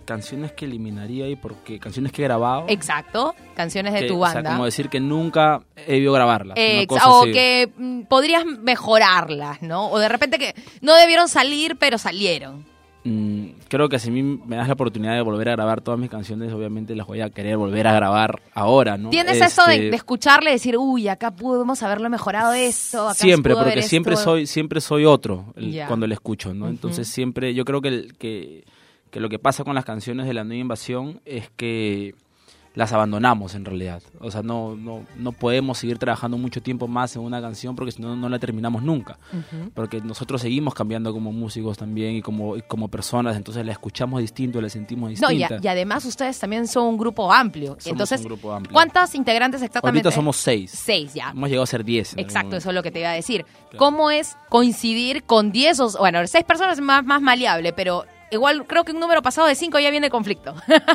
Canciones 0.05 0.52
que 0.52 0.64
eliminaría 0.64 1.28
y 1.28 1.37
por 1.37 1.55
qué. 1.62 1.78
Canciones 1.78 2.12
que 2.12 2.22
he 2.22 2.24
grabado. 2.24 2.64
Exacto, 2.68 3.35
canciones 3.55 3.94
de 3.94 4.00
que- 4.00 4.09
tu 4.09 4.20
O 4.22 4.26
sea, 4.26 4.35
banda. 4.35 4.50
como 4.52 4.64
decir 4.64 4.88
que 4.88 5.00
nunca 5.00 5.62
he 5.76 5.92
debido 5.92 6.12
grabarlas. 6.12 6.59
o 6.59 7.22
así. 7.22 7.33
que 7.33 7.70
mm, 7.76 8.02
podrías 8.02 8.44
mejorarlas, 8.44 9.62
¿no? 9.62 9.88
O 9.90 9.98
de 9.98 10.09
repente 10.09 10.38
que 10.38 10.55
no 10.81 10.94
debieron 10.94 11.28
salir, 11.28 11.76
pero 11.76 11.98
salieron. 11.98 12.64
Mm, 13.05 13.47
creo 13.69 13.88
que 13.88 13.99
si 13.99 14.11
a 14.11 14.12
mí 14.12 14.23
me 14.23 14.55
das 14.55 14.69
la 14.69 14.75
oportunidad 14.75 15.15
de 15.15 15.23
volver 15.23 15.49
a 15.49 15.53
grabar 15.53 15.81
todas 15.81 15.99
mis 15.99 16.09
canciones, 16.09 16.53
obviamente 16.53 16.95
las 16.95 17.05
voy 17.07 17.21
a 17.21 17.31
querer 17.31 17.57
volver 17.57 17.88
a 17.88 17.93
grabar 17.95 18.41
ahora, 18.55 18.97
¿no? 18.97 19.11
¿Tienes 19.11 19.41
eso 19.41 19.67
de, 19.67 19.75
Este, 19.75 19.91
de 19.91 19.97
escucharle 19.97 20.51
y 20.51 20.53
decir, 20.53 20.77
uy, 20.79 21.09
acá 21.09 21.33
pudimos 21.33 21.83
haberlo 21.83 22.09
mejorado 22.09 22.53
esto? 22.53 23.09
Acá 23.09 23.15
Siempre, 23.15 23.55
haber 23.55 23.65
porque 23.65 23.83
siempre 23.83 24.15
esto"? 24.15 24.25
soy 24.25 24.47
siempre 24.47 24.81
soy 24.81 25.05
otro 25.05 25.47
el- 25.57 25.83
cuando 25.88 26.07
le 26.07 26.15
escucho, 26.15 26.55
¿no? 26.55 26.69
Entonces 26.69 27.09
siempre, 27.09 27.55
yo 27.55 27.65
creo 27.65 27.81
que, 27.81 27.88
el- 27.88 28.17
que, 28.19 28.62
que 29.11 29.19
lo 29.19 29.29
que 29.29 29.41
pasa 29.41 29.65
con 29.65 29.75
las 29.75 29.85
canciones 29.85 30.27
de 30.27 30.35
la 30.35 30.45
nueva 30.45 30.61
invasión 30.61 31.21
es 31.25 31.51
que 31.57 32.15
las 32.75 32.93
abandonamos 32.93 33.55
en 33.55 33.65
realidad. 33.67 34.03
O 34.21 34.31
sea, 34.31 34.43
no, 34.43 34.75
no, 34.77 35.05
no 35.19 35.33
podemos 35.33 35.77
seguir 35.79 35.99
trabajando 35.99 36.39
mucho 36.39 36.63
tiempo 36.63 36.89
más 36.89 37.15
en 37.17 37.23
una 37.23 37.41
canción 37.43 37.77
porque 37.77 37.93
si 37.93 38.01
no, 38.01 38.17
no 38.17 38.29
la 38.29 38.39
terminamos 38.39 38.83
nunca. 38.83 39.19
Porque 39.75 40.01
nosotros 40.01 40.41
seguimos 40.41 40.75
cambiando 40.75 41.13
como 41.13 41.33
músicos 41.33 41.77
también 41.77 42.17
y 42.17 42.23
como, 42.23 42.57
y 42.57 42.63
como 42.63 42.89
personas, 42.89 43.37
entonces 43.37 43.67
la 43.67 43.73
escuchamos 43.73 44.21
distinto, 44.21 44.61
la 44.61 44.69
sentimos 44.71 45.11
No, 45.21 45.31
y, 45.31 45.37
distinta. 45.39 45.57
a- 45.57 45.61
y 45.63 45.69
además 45.69 46.05
ustedes 46.07 46.39
también 46.39 46.67
son 46.67 46.87
un 46.87 46.97
grupo 46.99 47.31
amplio. 47.33 47.73
Somos 47.79 47.87
Entonces, 47.87 48.21
un 48.21 48.27
grupo 48.27 48.53
amplio. 48.53 48.73
¿cuántos 48.73 49.15
integrantes 49.15 49.61
exactamente? 49.63 49.99
Ahorita 50.07 50.15
somos 50.15 50.37
seis. 50.37 50.71
Seis 50.71 51.13
ya. 51.15 51.31
Hemos 51.31 51.49
llegado 51.51 51.65
a 51.65 51.67
ser 51.67 51.85
diez. 51.85 52.15
Exacto, 52.17 52.57
eso 52.57 52.71
es 52.71 52.75
lo 52.75 52.83
que 52.83 52.91
te 52.91 53.01
iba 53.01 53.11
a 53.11 53.15
decir. 53.15 53.45
¿Cómo 53.77 54.11
es 54.11 54.37
coincidir 54.49 55.25
con 55.25 55.51
10 55.53 55.81
o... 55.81 55.91
Bueno, 55.99 56.27
seis 56.27 56.45
personas 56.45 56.79
es 56.79 56.85
más, 56.85 57.05
más 57.05 57.21
maleable, 57.23 57.73
pero 57.73 58.05
igual 58.33 58.66
creo 58.66 58.85
que 58.85 58.92
un 58.92 59.01
número 59.01 59.23
pasado 59.23 59.47
de 59.47 59.55
cinco 59.55 59.79
ya 59.79 59.90
viene 59.90 60.11
conflicto. 60.11 60.55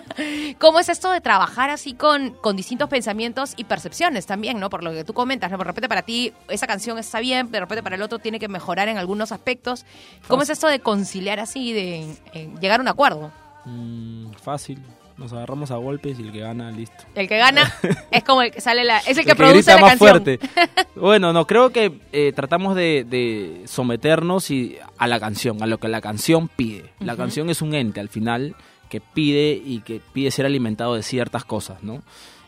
¿Cómo 0.60 0.80
es 0.80 0.90
esto 0.90 1.12
de 1.12 1.22
trabajar 1.22 1.70
así 1.70 1.94
con, 1.94 2.32
con 2.32 2.56
distintos 2.56 2.90
pensamientos 2.90 3.54
y 3.56 3.64
percepciones 3.64 4.26
también, 4.26 4.60
¿no? 4.60 4.70
Por 4.70 4.84
lo 4.84 4.92
que 4.92 5.04
tú 5.04 5.14
comentas, 5.14 5.52
¿no? 5.52 5.58
De 5.58 5.64
repente 5.64 5.88
para 5.88 6.02
ti 6.02 6.34
esa 6.50 6.68
canción 6.68 6.98
está 6.98 7.20
bien, 7.20 7.52
de 7.52 7.60
repente 7.60 7.84
para 7.84 7.96
el 7.96 8.02
otro 8.02 8.20
tiene 8.20 8.40
que 8.40 8.48
mejorar 8.48 8.90
en 8.90 8.98
algunos 8.98 9.32
aspectos. 9.32 9.86
¿Cómo 10.28 10.44
es 10.44 10.50
esto 10.50 10.68
de 10.68 10.80
conciliar 10.80 11.40
así, 11.40 11.74
de 11.74 12.18
llegar 12.60 12.80
a 12.80 12.84
un 12.84 12.88
acuerdo? 12.88 13.32
Mm, 13.66 14.32
fácil. 14.32 14.82
Nos 15.18 15.34
agarramos 15.34 15.72
a 15.72 15.78
golpes 15.78 16.20
y 16.20 16.24
el 16.24 16.32
que 16.32 16.40
gana, 16.40 16.72
listo. 16.72 17.04
El 17.16 17.28
que 17.28 17.38
gana 17.38 17.74
es 18.12 18.24
como 18.24 18.42
el 18.42 18.52
que 18.52 18.62
sale 18.62 18.84
la... 18.84 19.00
Es 19.00 19.10
el 19.10 19.16
que 19.16 19.22
El 19.22 19.26
que 19.28 19.36
produce 19.36 19.58
grita 19.58 19.76
la 19.76 19.82
más 19.82 19.90
canción. 19.92 20.10
fuerte. 20.10 20.40
Bueno, 20.96 21.32
no, 21.32 21.46
creo 21.46 21.70
que 21.72 22.00
eh, 22.12 22.34
tratamos 22.36 22.76
de, 22.76 23.06
de 23.08 23.62
someternos 23.66 24.50
y, 24.50 24.78
a 24.98 25.08
la 25.08 25.20
canción, 25.20 25.62
a 25.62 25.68
lo 25.68 25.80
que 25.80 25.88
la 25.88 26.02
canción 26.02 26.48
pide. 26.48 26.92
La 27.00 27.16
canción 27.16 27.52
es 27.52 27.62
un 27.62 27.76
ente 27.76 28.00
al 28.00 28.10
final 28.10 28.56
que 28.90 29.00
pide 29.00 29.62
y 29.64 29.82
que 29.82 30.02
pide 30.14 30.32
ser 30.32 30.46
alimentado 30.48 30.96
de 30.96 31.04
ciertas 31.04 31.46
cosas, 31.46 31.84
¿no? 31.84 32.02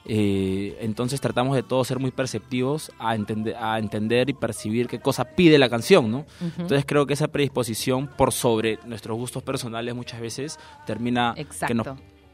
Eh, 0.05 0.77
entonces 0.81 1.21
tratamos 1.21 1.55
de 1.55 1.61
todos 1.61 1.87
ser 1.87 1.99
muy 1.99 2.09
perceptivos 2.09 2.91
a, 2.97 3.13
entender 3.13 3.55
a 3.59 3.77
entender 3.77 4.29
y 4.29 4.33
percibir 4.33 4.87
qué 4.87 4.99
cosa 4.99 5.23
pide 5.23 5.59
la 5.59 5.69
canción, 5.69 6.09
¿no? 6.09 6.25
Entonces 6.41 6.85
creo 6.87 7.05
que 7.05 7.13
esa 7.13 7.27
predisposición 7.27 8.07
por 8.07 8.31
sobre 8.31 8.79
nuestros 8.85 9.17
gustos 9.17 9.43
personales 9.43 9.93
muchas 9.93 10.19
veces 10.21 10.57
termina 10.87 11.35
que 11.35 11.73
nos, 11.75 11.87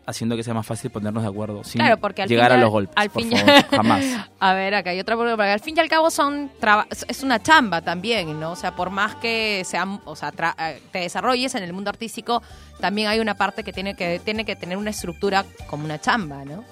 haciendo 0.08 0.36
que 0.36 0.44
sea 0.44 0.54
más 0.54 0.66
fácil 0.66 0.92
ponernos 0.92 1.24
de 1.24 1.30
acuerdo 1.30 1.64
sin 1.64 1.80
Claro, 1.80 1.98
porque 1.98 2.22
al 2.22 2.30
llegar 2.30 2.52
a 2.52 2.58
los 2.58 2.70
golpes. 2.70 2.94
al 2.96 3.10
por 3.10 3.22
fin 3.24 3.32
ya- 3.32 3.40
favor, 3.40 3.66
jamás. 3.70 4.04
A 4.40 4.54
ver, 4.54 4.76
acá 4.76 4.92
hay 4.92 5.00
otra 5.00 5.16
pregunta, 5.16 5.36
porque 5.36 5.52
al 5.52 5.60
fin 5.60 5.76
y 5.78 5.80
al 5.80 5.90
cabo 5.90 6.12
son 6.12 6.52
traba- 6.60 6.88
es 7.08 7.24
una 7.24 7.42
chamba 7.42 7.82
también, 7.82 8.40
¿no? 8.40 8.52
O 8.52 8.56
sea, 8.56 8.76
por 8.76 8.90
más 8.92 9.16
que 9.16 9.64
sean, 9.66 10.00
o 10.06 10.16
sea, 10.16 10.32
tra- 10.32 10.56
eh, 10.60 10.82
te 10.92 11.00
desarrolles 11.00 11.56
en 11.56 11.64
el 11.64 11.74
mundo 11.74 11.90
artístico, 11.90 12.42
también 12.80 13.08
hay 13.08 13.20
una 13.20 13.36
parte 13.36 13.64
que 13.64 13.74
tiene 13.74 13.96
que 13.96 14.20
tiene 14.24 14.46
que 14.46 14.56
tener 14.56 14.78
una 14.78 14.92
estructura 14.92 15.44
como 15.68 15.86
una 15.86 16.00
chamba, 16.00 16.46
¿no? 16.46 16.64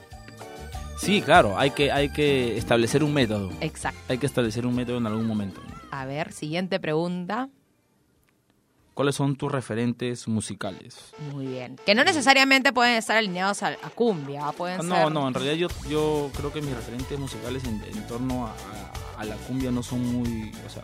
Sí, 0.98 1.22
claro, 1.22 1.58
hay 1.58 1.72
que, 1.72 1.92
hay 1.92 2.10
que 2.10 2.58
establecer 2.58 3.04
un 3.04 3.14
método. 3.14 3.50
Exacto. 3.62 4.00
Hay 4.08 4.18
que 4.20 4.26
establecer 4.26 4.66
un 4.66 4.76
método 4.76 4.98
en 5.00 5.08
algún 5.08 5.26
momento. 5.28 5.60
A 5.92 6.06
ver, 6.06 6.32
siguiente 6.32 6.80
pregunta. 6.80 7.50
¿Cuáles 8.94 9.16
son 9.16 9.36
tus 9.36 9.52
referentes 9.52 10.28
musicales? 10.28 10.98
Muy 11.32 11.48
bien. 11.48 11.78
Que 11.86 11.96
no 11.96 12.04
necesariamente 12.04 12.72
pueden 12.74 12.96
estar 12.96 13.18
alineados 13.18 13.64
a, 13.64 13.70
a 13.70 13.90
cumbia, 13.90 14.52
pueden 14.52 14.82
Ah, 14.82 14.84
no, 14.84 14.96
ser... 14.96 15.12
no, 15.12 15.28
en 15.28 15.34
realidad 15.34 15.54
yo, 15.56 15.68
yo 15.90 16.30
creo 16.38 16.54
que 16.54 16.62
mis 16.62 16.76
referentes 16.76 17.18
musicales 17.18 17.64
en, 17.64 17.84
en 17.84 18.08
torno 18.08 18.48
a 19.18 19.26
la 19.26 19.36
cumbia 19.38 19.72
no 19.72 19.82
son 19.82 20.06
muy... 20.06 20.52
O 20.66 20.70
sea, 20.70 20.84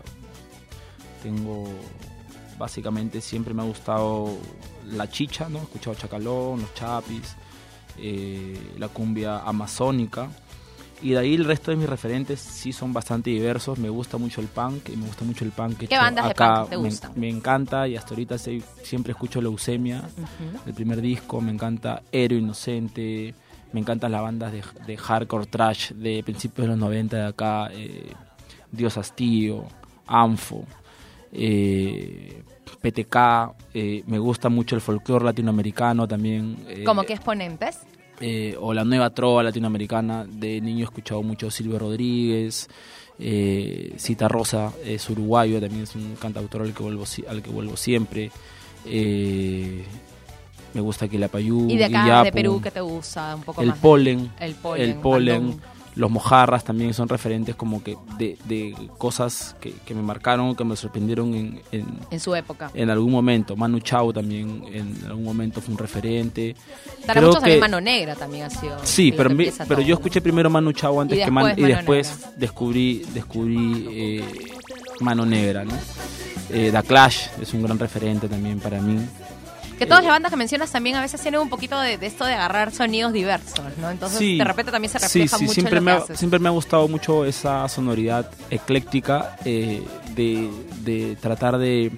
tengo... 1.22 1.70
Básicamente 2.58 3.22
siempre 3.22 3.54
me 3.54 3.62
ha 3.62 3.66
gustado 3.66 4.36
la 4.86 5.10
chicha, 5.10 5.48
¿no? 5.48 5.60
He 5.60 5.64
escuchado 5.64 5.96
Chacalón, 5.96 6.62
los 6.62 6.74
Chapis, 6.74 7.36
eh, 7.98 8.74
la 8.78 8.90
cumbia 8.90 9.38
amazónica. 9.40 10.30
Y 11.02 11.12
de 11.12 11.20
ahí 11.20 11.36
el 11.36 11.46
resto 11.46 11.72
de 11.72 11.78
mis 11.78 11.88
referentes 11.90 12.40
sí 12.42 12.74
son 12.74 12.92
bastante 12.92 13.30
diversos. 13.30 13.80
Me 13.80 13.90
gusta 13.90 14.18
mucho 14.18 14.42
el 14.42 14.48
punk 14.48 14.90
y 14.90 14.98
me 14.98 15.06
gusta 15.08 15.24
mucho 15.24 15.46
el 15.46 15.52
punk. 15.52 15.78
¿Qué 15.78 15.86
hecho 15.86 15.96
bandas 15.96 16.26
de 16.26 16.32
acá. 16.32 16.56
punk 16.62 16.70
te 16.72 16.78
Me- 16.78 16.84
gustan? 16.84 17.12
Me, 17.16 17.30
encanta 17.30 17.88
y 17.88 17.96
hasta 17.96 18.10
ahorita 18.10 18.38
se- 18.38 18.62
siempre 18.84 19.12
escucho 19.12 19.42
Leucemia, 19.42 20.00
Ujú. 20.00 20.60
el 20.68 20.74
primer 20.74 21.00
disco. 21.02 21.40
Me 21.40 21.52
encanta 21.52 22.04
Héroe 22.12 22.40
Inocente. 22.40 23.34
Me 23.72 23.80
encantan 23.80 24.12
las 24.12 24.22
bandas 24.22 24.52
de, 24.52 24.64
de 24.88 24.98
hardcore 24.98 25.46
trash 25.46 25.92
de 25.92 26.22
principios 26.24 26.66
de 26.66 26.72
los 26.72 26.78
90 26.80 27.18
de 27.18 27.26
acá. 27.28 27.70
eh, 27.72 28.12
Dios 28.72 28.98
Hastío, 28.98 29.66
Anfo, 30.08 30.66
eh, 31.32 32.44
PTK. 32.82 33.54
eh, 33.74 34.04
me 34.08 34.20
gusta 34.20 34.50
mucho 34.50 34.76
el 34.76 34.82
folclore 34.82 35.26
latinoamericano 35.26 36.08
también. 36.08 36.58
Como 36.86 37.04
que 37.04 37.14
exponentes. 37.14 37.80
Eh, 38.20 38.56
o 38.60 38.74
la 38.74 38.84
nueva 38.84 39.10
trova 39.12 39.44
latinoamericana. 39.44 40.26
De 40.26 40.62
niño 40.62 40.82
he 40.82 40.84
escuchado 40.84 41.22
mucho 41.24 41.50
Silvio 41.52 41.80
Rodríguez, 41.80 42.68
eh, 43.20 43.94
Cita 43.98 44.28
Rosa 44.28 44.72
es 44.86 45.10
uruguayo, 45.10 45.60
también 45.60 45.84
es 45.84 45.96
un 45.96 46.16
cantautor 46.20 46.62
al 46.64 46.74
que 46.74 46.84
vuelvo, 46.84 47.04
al 47.28 47.42
que 47.42 47.50
vuelvo 47.50 47.76
siempre. 47.78 48.32
Eh, 48.86 49.84
me 50.74 50.82
gusta 50.82 51.08
Quilapayú, 51.08 51.68
Y 51.70 51.78
de 51.78 51.86
acá, 51.86 52.24
de 52.24 52.32
Perú, 52.32 52.62
que 52.62 52.72
te 52.72 52.82
gusta 52.82 53.36
un 53.36 53.42
poco 53.42 53.62
el 53.62 53.70
más? 53.70 53.80
polen, 53.80 54.32
El 54.40 54.54
polen. 54.56 54.90
el 54.90 54.96
polen. 54.98 55.62
Los 55.96 56.10
mojarras 56.10 56.64
también 56.64 56.94
son 56.94 57.10
referentes 57.10 57.56
como 57.56 57.84
que 57.84 57.98
de, 58.18 58.38
de 58.46 58.74
cosas 58.98 59.56
que, 59.60 59.74
que 59.86 59.94
me 59.94 60.02
marcaron, 60.02 60.56
que 60.56 60.64
me 60.64 60.76
sorprendieron 60.76 61.34
en, 61.36 61.62
en, 61.72 61.86
En 62.12 62.20
su 62.20 62.34
época. 62.36 62.72
en 62.74 62.90
algún 62.90 63.12
momento. 63.12 63.56
Manu 63.56 63.80
Chao 63.80 64.14
también 64.14 64.64
en 64.72 64.96
algún 65.08 65.24
momento 65.26 65.60
fue 65.62 65.74
un 65.74 65.78
referente. 65.80 66.56
Para 67.06 67.14
Creo 67.20 67.28
muchos 67.30 67.42
también 67.42 67.58
que- 67.58 67.62
Mano 67.62 67.82
Negra 67.82 68.16
también 68.16 68.44
ha 68.46 68.50
sido. 68.50 68.78
Sí, 68.84 69.12
pero, 69.12 69.30
mi- 69.32 69.46
pero 69.52 69.68
todo, 69.76 69.82
yo 69.82 69.96
escuché 69.96 70.22
primero 70.22 70.50
Manu 70.50 70.72
Chao 70.72 71.02
antes 71.02 71.18
Y 71.20 71.24
que 71.24 71.32
Man- 71.32 71.54
y 71.58 71.64
después 71.64 72.16
Negra. 72.18 72.34
descubrí 72.38 73.06
descubrí 73.14 73.88
eh, 73.92 74.24
Mano 75.02 75.26
Negra, 75.26 75.66
¿no? 75.66 75.74
Eh, 76.52 76.72
Da 76.72 76.82
Clash 76.82 77.28
es 77.42 77.54
un 77.54 77.62
gran 77.64 77.78
referente 77.78 78.28
también 78.28 78.60
para 78.60 78.82
mí. 78.82 78.98
Que 79.80 79.86
todas 79.86 80.04
las 80.04 80.12
bandas 80.12 80.30
que 80.30 80.36
mencionas 80.36 80.72
también 80.72 80.96
a 80.98 81.02
veces 81.02 81.20
tienen 81.22 81.40
un 81.40 81.50
poquito 81.50 81.80
de, 81.80 81.98
de 81.98 82.06
esto 82.06 82.26
de 82.26 82.34
agarrar 82.34 82.72
sonidos 82.72 83.14
diversos, 83.14 83.60
¿no? 83.78 83.90
Entonces, 83.90 84.20
Sí. 84.20 84.38
de 84.38 84.44
repente 84.44 84.72
también 84.72 84.92
se 84.92 85.00
Sí, 85.00 85.06
refleja 85.22 85.38
sí, 85.38 85.44
mucho 85.46 85.54
siempre 85.54 85.78
en 85.78 85.84
me, 85.86 85.92
ha, 85.92 85.96
haces. 85.98 86.20
siempre 86.20 86.40
me 86.40 86.50
ha 86.50 86.52
gustado 86.52 86.88
mucho 86.88 87.26
esa 87.26 87.68
sonoridad 87.70 88.30
ecléctica 88.50 89.38
eh, 89.46 89.82
de, 90.16 90.50
de 90.82 91.16
tratar 91.16 91.58
de 91.58 91.92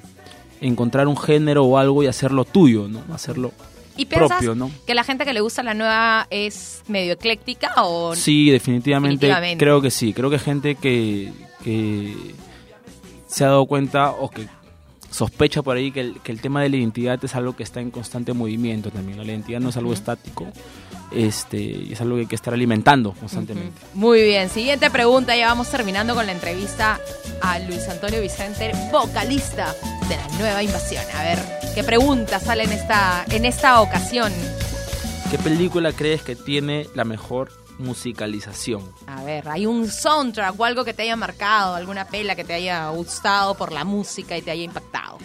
encontrar 0.61 1.07
un 1.07 1.17
género 1.17 1.65
o 1.65 1.77
algo 1.77 2.03
y 2.03 2.07
hacerlo 2.07 2.45
tuyo, 2.45 2.87
¿no? 2.87 3.01
Hacerlo 3.13 3.51
¿Y 3.97 4.05
piensas 4.05 4.29
propio, 4.37 4.53
¿no? 4.55 4.71
que 4.85 4.93
la 4.95 5.03
gente 5.03 5.25
que 5.25 5.33
le 5.33 5.41
gusta 5.41 5.63
la 5.63 5.73
nueva 5.73 6.27
es 6.29 6.83
medio 6.87 7.13
ecléctica 7.13 7.73
o 7.83 8.15
Sí, 8.15 8.49
definitivamente, 8.51 9.25
Definitivamente. 9.25 9.63
creo 9.65 9.81
que 9.81 9.89
sí. 9.91 10.13
Creo 10.13 10.29
que 10.29 10.37
gente 10.39 10.75
que, 10.75 11.33
que 11.63 12.15
se 13.27 13.43
ha 13.43 13.47
dado 13.47 13.65
cuenta 13.65 14.11
o 14.11 14.29
que 14.29 14.47
sospecha 15.11 15.61
por 15.61 15.77
ahí 15.77 15.91
que 15.91 15.99
el, 15.99 16.21
que 16.21 16.31
el 16.31 16.41
tema 16.41 16.63
de 16.63 16.69
la 16.69 16.77
identidad 16.77 17.23
es 17.23 17.35
algo 17.35 17.55
que 17.55 17.63
está 17.63 17.81
en 17.81 17.91
constante 17.91 18.33
movimiento 18.33 18.89
también. 18.89 19.17
¿no? 19.17 19.23
La 19.23 19.31
identidad 19.31 19.59
no 19.59 19.69
es 19.69 19.77
algo 19.77 19.93
estático, 19.93 20.47
este, 21.11 21.91
es 21.91 22.01
algo 22.01 22.15
que 22.15 22.21
hay 22.21 22.27
que 22.27 22.35
estar 22.35 22.53
alimentando 22.53 23.13
constantemente. 23.13 23.79
Muy 23.93 24.23
bien, 24.23 24.49
siguiente 24.49 24.89
pregunta, 24.89 25.35
ya 25.35 25.47
vamos 25.47 25.69
terminando 25.69 26.15
con 26.15 26.25
la 26.25 26.31
entrevista 26.31 26.99
a 27.41 27.59
Luis 27.59 27.87
Antonio 27.89 28.21
Vicente, 28.21 28.71
vocalista 28.91 29.75
de 30.07 30.15
la 30.15 30.27
nueva 30.39 30.63
invasión. 30.63 31.03
A 31.15 31.23
ver, 31.23 31.39
¿qué 31.75 31.83
pregunta 31.83 32.39
sale 32.39 32.63
en 32.63 32.71
esta, 32.71 33.25
en 33.29 33.45
esta 33.45 33.81
ocasión? 33.81 34.31
¿Qué 35.29 35.37
película 35.37 35.91
crees 35.93 36.23
que 36.23 36.35
tiene 36.35 36.87
la 36.93 37.05
mejor 37.05 37.60
musicalización? 37.81 38.83
A 39.07 39.23
ver, 39.23 39.47
¿hay 39.49 39.65
un 39.65 39.87
soundtrack 39.87 40.59
o 40.59 40.65
algo 40.65 40.85
que 40.85 40.93
te 40.93 41.03
haya 41.03 41.15
marcado, 41.15 41.75
alguna 41.75 42.05
pela 42.05 42.35
que 42.35 42.43
te 42.43 42.53
haya 42.53 42.89
gustado 42.89 43.55
por 43.55 43.71
la 43.71 43.83
música 43.83 44.37
y 44.37 44.41
te 44.41 44.51
haya 44.51 44.63
impactado? 44.63 45.17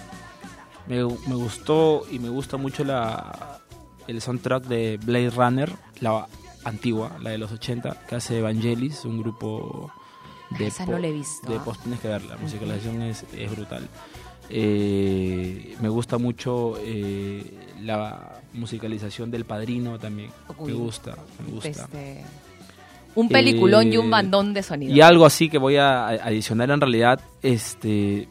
Me, 0.86 0.96
me 0.96 1.34
gustó 1.34 2.06
y 2.10 2.18
me 2.18 2.28
gusta 2.28 2.56
mucho 2.56 2.84
la, 2.84 3.60
el 4.06 4.20
soundtrack 4.20 4.64
de 4.64 4.98
Blade 5.02 5.30
Runner, 5.30 5.72
la 6.00 6.26
antigua, 6.64 7.16
la 7.20 7.30
de 7.30 7.38
los 7.38 7.52
80, 7.52 8.06
que 8.08 8.14
hace 8.16 8.38
Evangelis, 8.38 9.04
un 9.04 9.20
grupo 9.20 9.90
de 10.58 10.68
Esa 10.68 10.86
no 10.86 10.98
la 10.98 11.08
he 11.08 11.12
visto, 11.12 11.50
De 11.50 11.58
post, 11.60 11.82
tienes 11.82 12.00
que 12.00 12.08
verla, 12.08 12.34
la 12.34 12.40
musicalización 12.40 13.02
es, 13.02 13.24
es 13.32 13.50
brutal. 13.50 13.88
Eh, 14.48 15.76
me 15.80 15.88
gusta 15.88 16.18
mucho 16.18 16.74
eh, 16.78 17.74
la 17.82 18.40
musicalización 18.52 19.30
del 19.30 19.44
Padrino 19.44 19.98
también. 19.98 20.30
Uy. 20.58 20.72
Me 20.72 20.78
gusta, 20.78 21.16
me 21.44 21.52
gusta. 21.52 21.68
Este, 21.68 22.24
un 23.16 23.28
peliculón 23.28 23.92
y 23.92 23.96
un 23.96 24.06
Eh, 24.06 24.10
bandón 24.10 24.54
de 24.54 24.62
sonido. 24.62 24.94
Y 24.94 25.00
algo 25.00 25.26
así 25.26 25.48
que 25.48 25.58
voy 25.58 25.76
a 25.76 26.06
a- 26.06 26.10
adicionar 26.28 26.70
en 26.70 26.80
realidad, 26.80 27.18
este 27.42 28.28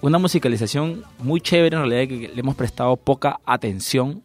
una 0.00 0.18
musicalización 0.18 1.02
muy 1.18 1.40
chévere 1.40 1.76
en 1.76 1.82
realidad 1.88 2.08
que 2.08 2.28
le 2.34 2.40
hemos 2.40 2.54
prestado 2.56 2.96
poca 2.96 3.40
atención. 3.44 4.22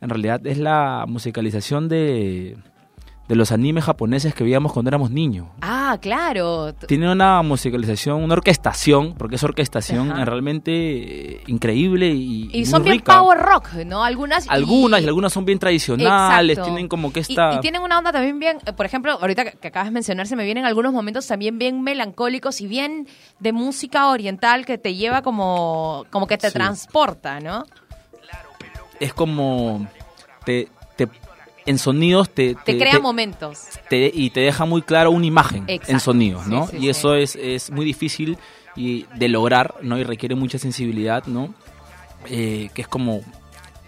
En 0.00 0.08
realidad 0.08 0.46
es 0.46 0.56
la 0.58 1.04
musicalización 1.06 1.88
de, 1.88 2.56
de 3.30 3.36
los 3.36 3.52
animes 3.52 3.84
japoneses 3.84 4.34
que 4.34 4.42
veíamos 4.42 4.72
cuando 4.72 4.88
éramos 4.88 5.12
niños. 5.12 5.46
Ah, 5.62 5.96
claro. 6.02 6.74
Tiene 6.74 7.12
una 7.12 7.40
musicalización, 7.42 8.24
una 8.24 8.34
orquestación, 8.34 9.14
porque 9.16 9.36
es 9.36 9.44
orquestación 9.44 10.10
Ajá. 10.10 10.24
realmente 10.24 10.72
eh, 11.36 11.40
increíble 11.46 12.08
y, 12.08 12.46
Y 12.52 12.56
muy 12.56 12.66
son 12.66 12.82
bien 12.82 12.96
rica. 12.96 13.20
power 13.20 13.38
rock, 13.38 13.68
¿no? 13.86 14.02
Algunas. 14.02 14.46
y- 14.46 14.48
Algunas 14.50 15.02
y 15.02 15.06
algunas 15.06 15.32
son 15.32 15.44
bien 15.44 15.60
tradicionales, 15.60 16.58
Exacto. 16.58 16.72
tienen 16.74 16.88
como 16.88 17.12
que 17.12 17.20
esta... 17.20 17.54
Y, 17.54 17.60
tienen 17.60 17.82
una 17.82 17.98
onda 17.98 18.10
también 18.10 18.40
bien, 18.40 18.58
eh, 18.66 18.72
por 18.72 18.84
ejemplo, 18.84 19.12
ahorita 19.12 19.44
que, 19.44 19.52
que 19.58 19.68
acabas 19.68 19.86
de 19.86 19.92
mencionar, 19.92 20.26
se 20.26 20.34
me 20.34 20.44
vienen 20.44 20.64
algunos 20.64 20.92
momentos 20.92 21.24
también 21.28 21.56
bien 21.56 21.82
melancólicos 21.82 22.60
y 22.60 22.66
bien 22.66 23.06
de 23.38 23.52
música 23.52 24.08
oriental 24.08 24.66
que 24.66 24.76
te 24.76 24.96
lleva 24.96 25.22
como, 25.22 26.04
como 26.10 26.26
que 26.26 26.36
te 26.36 26.48
Sí. 26.48 26.54
transporta, 26.54 27.38
¿no? 27.38 27.64
es 28.98 29.14
como 29.14 29.86
te, 30.44 30.68
te- 30.96 31.08
en 31.70 31.78
sonidos 31.78 32.28
te, 32.30 32.54
Te, 32.54 32.76
crea 32.78 32.98
momentos. 33.00 33.60
te- 33.88 34.10
y 34.12 34.30
te 34.30 34.40
deja 34.40 34.64
muy 34.66 34.82
claro 34.82 35.10
una 35.10 35.26
imagen 35.26 35.64
Exacto. 35.68 35.92
en 35.92 36.00
sonidos, 36.00 36.46
¿no? 36.46 36.66
sí, 36.66 36.76
y 36.76 36.80
sí. 36.80 36.88
eso 36.90 37.14
es, 37.14 37.36
es 37.36 37.70
muy 37.70 37.84
difícil 37.84 38.36
y 38.76 39.06
de 39.16 39.28
lograr, 39.28 39.74
¿no? 39.82 39.98
Y 39.98 40.04
requiere 40.04 40.34
mucha 40.34 40.58
sensibilidad, 40.58 41.24
¿no? 41.26 41.54
Eh, 42.26 42.68
que 42.74 42.82
es 42.82 42.88
como 42.88 43.22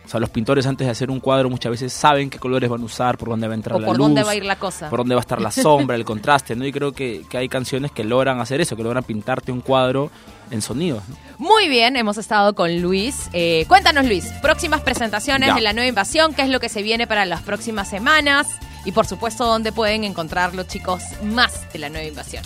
O 0.05 0.09
sea, 0.09 0.19
los 0.21 0.31
pintores 0.31 0.67
antes 0.67 0.87
de 0.87 0.91
hacer 0.91 1.11
un 1.11 1.21
cuadro 1.21 1.49
muchas 1.49 1.71
veces 1.71 1.93
saben 1.93 2.29
qué 2.29 2.39
colores 2.39 2.69
van 2.69 2.83
a 2.83 2.85
usar, 2.85 3.17
por 3.17 3.29
dónde 3.29 3.47
va 3.47 3.55
a 3.55 3.57
entrar 3.57 3.77
O 3.77 3.81
la 3.81 3.87
por 3.87 3.97
luz, 3.97 4.07
dónde 4.07 4.23
va 4.25 4.33
a 4.33 4.35
ir 4.35 4.45
la 4.45 4.57
cosa. 4.57 4.91
por 4.91 4.99
dónde 5.01 5.15
va 5.15 5.21
a 5.21 5.23
estar 5.23 5.41
la 5.41 5.51
sombra, 5.53 5.97
el 5.97 6.05
contraste, 6.05 6.57
¿no? 6.57 6.67
Y 6.67 6.73
creo 6.73 6.93
que, 6.93 7.25
que 7.31 7.39
hay 7.39 7.49
canciones 7.49 7.93
que 7.93 8.05
logran 8.05 8.41
hacer 8.41 8.61
eso, 8.61 8.77
que 8.77 8.83
logran 8.83 9.05
pintarte 9.05 9.53
un 9.53 9.61
cuadro 9.61 10.11
en 10.51 10.61
sonidos. 10.61 11.03
¿no? 11.09 11.17
Muy 11.39 11.69
bien, 11.69 11.97
hemos 11.97 12.19
estado 12.19 12.55
con 12.55 12.81
Luis. 12.83 13.31
Eh, 13.33 13.65
cuéntanos, 13.69 14.05
Luis, 14.05 14.27
próximas 14.43 14.81
presentaciones 14.83 15.49
Ya. 15.51 15.55
de 15.55 15.61
la 15.63 15.73
nueva 15.73 15.89
invasión, 15.89 16.35
qué 16.35 16.43
es 16.43 16.49
lo 16.51 16.61
que 16.61 16.69
se 16.69 16.83
viene 16.83 17.07
para 17.07 17.25
las 17.25 17.41
próximas 17.43 17.89
semanas 17.89 18.49
y, 18.85 18.93
por 18.93 19.07
supuesto, 19.07 19.45
dónde 19.47 19.71
pueden 19.73 20.05
encontrar 20.05 20.55
los 20.55 20.67
chicos 20.67 21.03
más 21.23 21.73
de 21.73 21.79
la 21.79 21.89
nueva 21.89 22.07
invasión. 22.07 22.45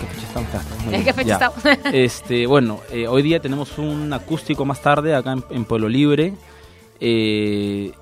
¿Qué 0.00 0.06
fecha 0.06 0.26
estamos? 0.28 0.52
Ya, 0.52 0.58
estamos 0.60 0.84
muy 0.84 0.94
¿En 0.94 1.02
bien. 1.02 1.04
qué 1.04 1.12
fecha 1.12 1.32
estamos? 1.34 1.58
Este, 1.92 2.46
bueno, 2.46 2.80
eh, 2.92 3.08
hoy 3.08 3.22
día 3.22 3.40
tenemos 3.40 3.76
un 3.78 4.12
acústico 4.12 4.64
más 4.64 4.80
tarde 4.80 5.14
acá 5.14 5.32
en, 5.32 5.44
en 5.50 5.64
Pueblo 5.64 5.88
Libre. 5.88 6.34
Eh, 7.00 7.92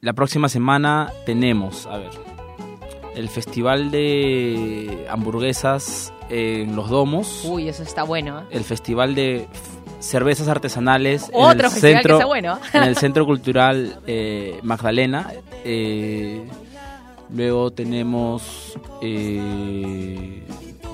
la 0.00 0.12
próxima 0.12 0.48
semana 0.48 1.12
tenemos, 1.26 1.86
a 1.86 1.98
ver, 1.98 2.10
el 3.14 3.28
festival 3.28 3.90
de 3.90 5.06
hamburguesas 5.10 6.12
en 6.30 6.76
Los 6.76 6.88
Domos, 6.88 7.44
Uy, 7.44 7.68
eso 7.68 7.82
está 7.82 8.02
bueno. 8.04 8.40
¿eh? 8.40 8.44
el 8.50 8.64
festival 8.64 9.14
de 9.14 9.48
cervezas 9.98 10.46
artesanales 10.48 11.28
en 11.34 11.50
el 11.50 11.60
festival 11.60 11.70
centro, 11.80 12.16
que 12.16 12.22
está 12.22 12.26
bueno. 12.26 12.58
en 12.72 12.82
el 12.84 12.96
Centro 12.98 13.26
Cultural 13.26 14.00
eh, 14.06 14.60
Magdalena. 14.62 15.32
Luego 17.30 17.70
tenemos 17.72 18.78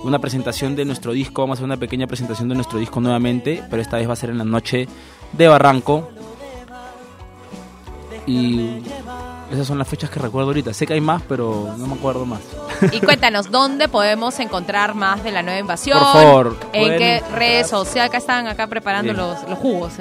una 0.03 0.19
presentación 0.19 0.77
de 0.77 0.85
nuestro 0.85 1.13
disco. 1.13 1.43
Vamos 1.43 1.57
a 1.57 1.59
hacer 1.59 1.65
una 1.65 1.77
pequeña 1.77 2.07
presentación 2.07 2.49
de 2.49 2.55
nuestro 2.55 2.79
disco 2.79 3.01
nuevamente, 3.01 3.63
pero 3.71 3.83
esta 3.83 3.99
vez 3.99 4.09
va 4.09 4.13
a 4.13 4.17
ser 4.17 4.31
en 4.31 4.39
la 4.39 4.45
noche 4.45 4.89
de 5.33 5.49
Barranco. 5.49 6.11
Y 8.27 8.83
esas 9.53 9.67
son 9.67 9.79
las 9.79 9.87
fechas 9.87 10.11
que 10.11 10.19
recuerdo 10.19 10.49
ahorita. 10.49 10.73
Sé 10.73 10.87
que 10.87 10.95
hay 10.95 11.01
más, 11.01 11.23
pero 11.29 11.75
no 11.77 11.87
me 11.87 11.95
acuerdo 11.95 12.25
más. 12.25 12.41
Y 12.93 13.01
cuéntanos, 13.01 13.51
¿dónde 13.51 13.89
podemos 13.89 14.39
encontrar 14.41 14.95
más 14.95 15.23
de 15.23 15.31
la 15.33 15.43
nueva 15.43 15.61
invasión? 15.61 15.99
Por 15.99 16.13
favor, 16.13 16.57
¿En 16.73 16.99
qué 16.99 17.23
redes 17.35 17.69
sociales? 17.69 18.09
Acá 18.11 18.19
están 18.19 18.47
acá 18.47 18.67
preparando 18.67 19.13
los, 19.13 19.49
los 19.49 19.59
jugos. 19.59 19.93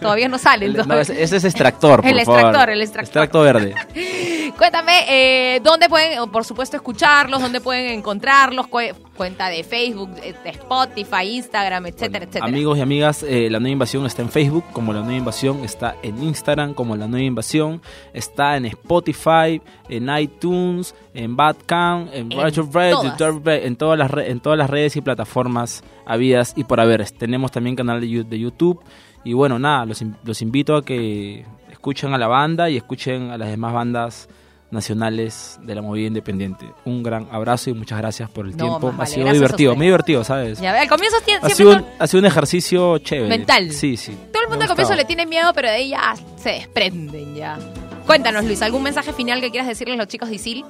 Todavía 0.00 0.28
no 0.28 0.38
salen. 0.38 0.72
No, 0.72 0.94
ese 0.94 1.36
es 1.36 1.44
extractor, 1.44 2.02
por 2.02 2.10
El 2.10 2.24
favor. 2.24 2.40
extractor, 2.40 2.70
el 2.70 2.82
extractor. 2.82 3.04
Extracto 3.24 3.40
verde. 3.40 3.74
Cuéntame, 4.58 4.92
eh, 5.08 5.60
¿dónde 5.62 5.88
pueden, 5.88 6.30
por 6.30 6.44
supuesto, 6.44 6.76
escucharlos? 6.76 7.42
¿Dónde 7.42 7.60
pueden 7.60 7.90
encontrarlos? 7.90 8.66
Cu- 8.68 8.78
cuenta 9.14 9.48
de 9.48 9.62
Facebook, 9.64 10.10
de 10.14 10.34
Spotify, 10.50 11.24
Instagram, 11.36 11.86
etcétera, 11.86 12.24
etcétera. 12.24 12.46
Amigos 12.46 12.78
y 12.78 12.80
amigas, 12.80 13.22
eh, 13.22 13.48
La 13.50 13.60
Nueva 13.60 13.72
Invasión 13.72 14.06
está 14.06 14.22
en 14.22 14.30
Facebook 14.30 14.64
como 14.72 14.94
La 14.94 15.00
Nueva 15.00 15.16
Invasión, 15.16 15.62
está 15.62 15.96
en 16.02 16.22
Instagram 16.22 16.72
como 16.72 16.96
La 16.96 17.06
Nueva 17.06 17.24
Invasión, 17.24 17.82
está 18.14 18.56
en 18.56 18.64
Spotify, 18.64 19.60
en 19.90 20.08
iTunes, 20.18 20.94
en 21.12 21.36
Badcamp, 21.36 22.08
en, 22.14 22.32
En 22.32 22.40
Radio 22.40 22.68
Radio, 22.72 22.96
todas. 23.18 23.62
En 23.62 23.76
todas 23.76 23.98
las 23.98 24.10
en 24.26 24.40
todas 24.40 24.58
las 24.58 24.70
redes 24.70 24.96
y 24.96 25.02
plataformas 25.02 25.84
habidas 26.06 26.54
y 26.56 26.64
por 26.64 26.80
haber. 26.80 27.08
Tenemos 27.10 27.52
también 27.52 27.76
canal 27.76 28.00
de, 28.00 28.38
YouTube 28.38 28.80
y 29.22 29.34
bueno, 29.34 29.58
nada, 29.58 29.84
los, 29.84 30.02
los 30.24 30.40
invito 30.40 30.76
a 30.76 30.84
que 30.84 31.44
escuchen 31.70 32.14
a 32.14 32.18
la 32.18 32.26
banda 32.26 32.70
y 32.70 32.76
escuchen 32.78 33.30
a 33.30 33.36
las 33.36 33.50
demás 33.50 33.74
bandas 33.74 34.28
nacionales 34.70 35.58
de 35.62 35.74
la 35.74 35.82
movida 35.82 36.08
independiente. 36.08 36.66
Un 36.84 37.02
gran 37.02 37.28
abrazo 37.30 37.70
y 37.70 37.74
muchas 37.74 37.98
gracias 37.98 38.28
por 38.30 38.46
el 38.46 38.56
No, 38.56 38.78
tiempo. 38.78 38.94
Ha 38.98 39.06
sido 39.06 39.32
divertido, 39.32 39.74
muy 39.76 39.86
divertido, 39.86 40.24
¿sabes? 40.24 40.60
Ya 40.60 40.80
al 40.80 40.88
comienzo 40.88 41.16
Ha 41.42 41.48
sido, 41.50 41.72
un, 41.72 41.84
ha 41.98 42.06
sido 42.06 42.20
un 42.20 42.26
ejercicio 42.26 42.98
chévere. 42.98 43.28
Mental. 43.28 43.70
Sí, 43.72 43.96
sí. 43.96 44.16
todo 44.32 44.42
el 44.42 44.48
mundo 44.48 44.64
al 44.64 44.68
comienzo 44.68 44.94
le 44.94 45.04
tiene 45.04 45.26
miedo, 45.26 45.52
pero 45.54 45.68
de 45.68 45.74
ahí 45.74 45.90
ya 45.90 46.14
se 46.36 46.50
desprenden 46.50 47.34
ya. 47.34 47.58
Cuéntanos, 48.06 48.44
Luis, 48.44 48.62
¿algún 48.62 48.82
mensaje 48.82 49.12
final 49.12 49.40
que 49.40 49.50
quieras 49.50 49.68
decirles 49.68 49.94
a 49.94 49.98
los 49.98 50.08
chicos 50.08 50.28
de 50.28 50.36
ISIL? 50.36 50.64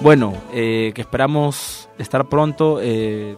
Bueno, 0.00 0.34
eh, 0.52 0.92
que 0.94 1.00
esperamos 1.00 1.88
estar 1.98 2.28
pronto 2.28 2.80
eh, 2.82 3.36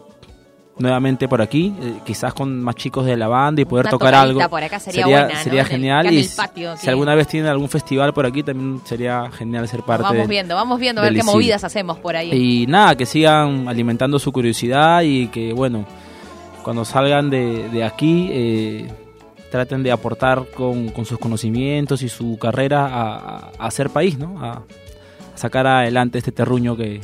nuevamente 0.78 1.28
por 1.28 1.42
aquí, 1.42 1.74
eh, 1.80 1.94
quizás 2.04 2.32
con 2.34 2.62
más 2.62 2.74
chicos 2.76 3.04
de 3.06 3.16
la 3.16 3.26
banda 3.28 3.60
y 3.62 3.64
poder 3.64 3.86
Una 3.86 3.90
tocar 3.90 4.14
algo. 4.14 4.40
por 4.48 4.62
acá 4.62 4.78
sería 4.78 5.28
sería 5.42 5.62
el- 5.62 5.66
genial. 5.66 6.12
y 6.12 6.24
si- 6.24 6.36
patio, 6.36 6.74
si 6.76 6.82
aquí. 6.82 6.88
alguna 6.90 7.14
vez 7.14 7.26
tienen 7.28 7.50
algún 7.50 7.68
festival 7.68 8.12
por 8.14 8.26
aquí, 8.26 8.42
también 8.42 8.80
sería 8.84 9.30
genial 9.32 9.66
ser 9.68 9.82
parte 9.82 10.02
vamos 10.04 10.18
del- 10.18 10.28
viendo, 10.28 10.54
vamos 10.54 10.78
viendo 10.78 11.00
a 11.00 11.04
ver 11.04 11.14
qué 11.14 11.22
movidas 11.22 11.64
hacemos 11.64 11.98
por 11.98 12.14
ahí. 12.16 12.30
Y 12.32 12.66
nada, 12.66 12.96
que 12.96 13.06
sigan 13.06 13.68
alimentando 13.68 14.18
su 14.18 14.30
curiosidad 14.32 15.02
y 15.02 15.28
que, 15.28 15.52
bueno, 15.52 15.84
cuando 16.62 16.84
salgan 16.84 17.30
de, 17.30 17.68
de 17.70 17.82
aquí, 17.84 18.28
eh, 18.30 18.88
traten 19.50 19.82
de 19.82 19.90
aportar 19.90 20.44
con, 20.54 20.90
con 20.90 21.04
sus 21.06 21.18
conocimientos 21.18 22.02
y 22.02 22.08
su 22.08 22.38
carrera 22.38 22.86
a, 22.86 23.16
a- 23.16 23.50
a 23.58 23.66
hacer 23.66 23.88
país, 23.90 24.18
¿no? 24.18 24.38
A, 24.44 24.52
a 24.52 24.62
sacar 25.34 25.66
adelante 25.66 26.18
este 26.18 26.32
terruño 26.32 26.76
que, 26.76 27.00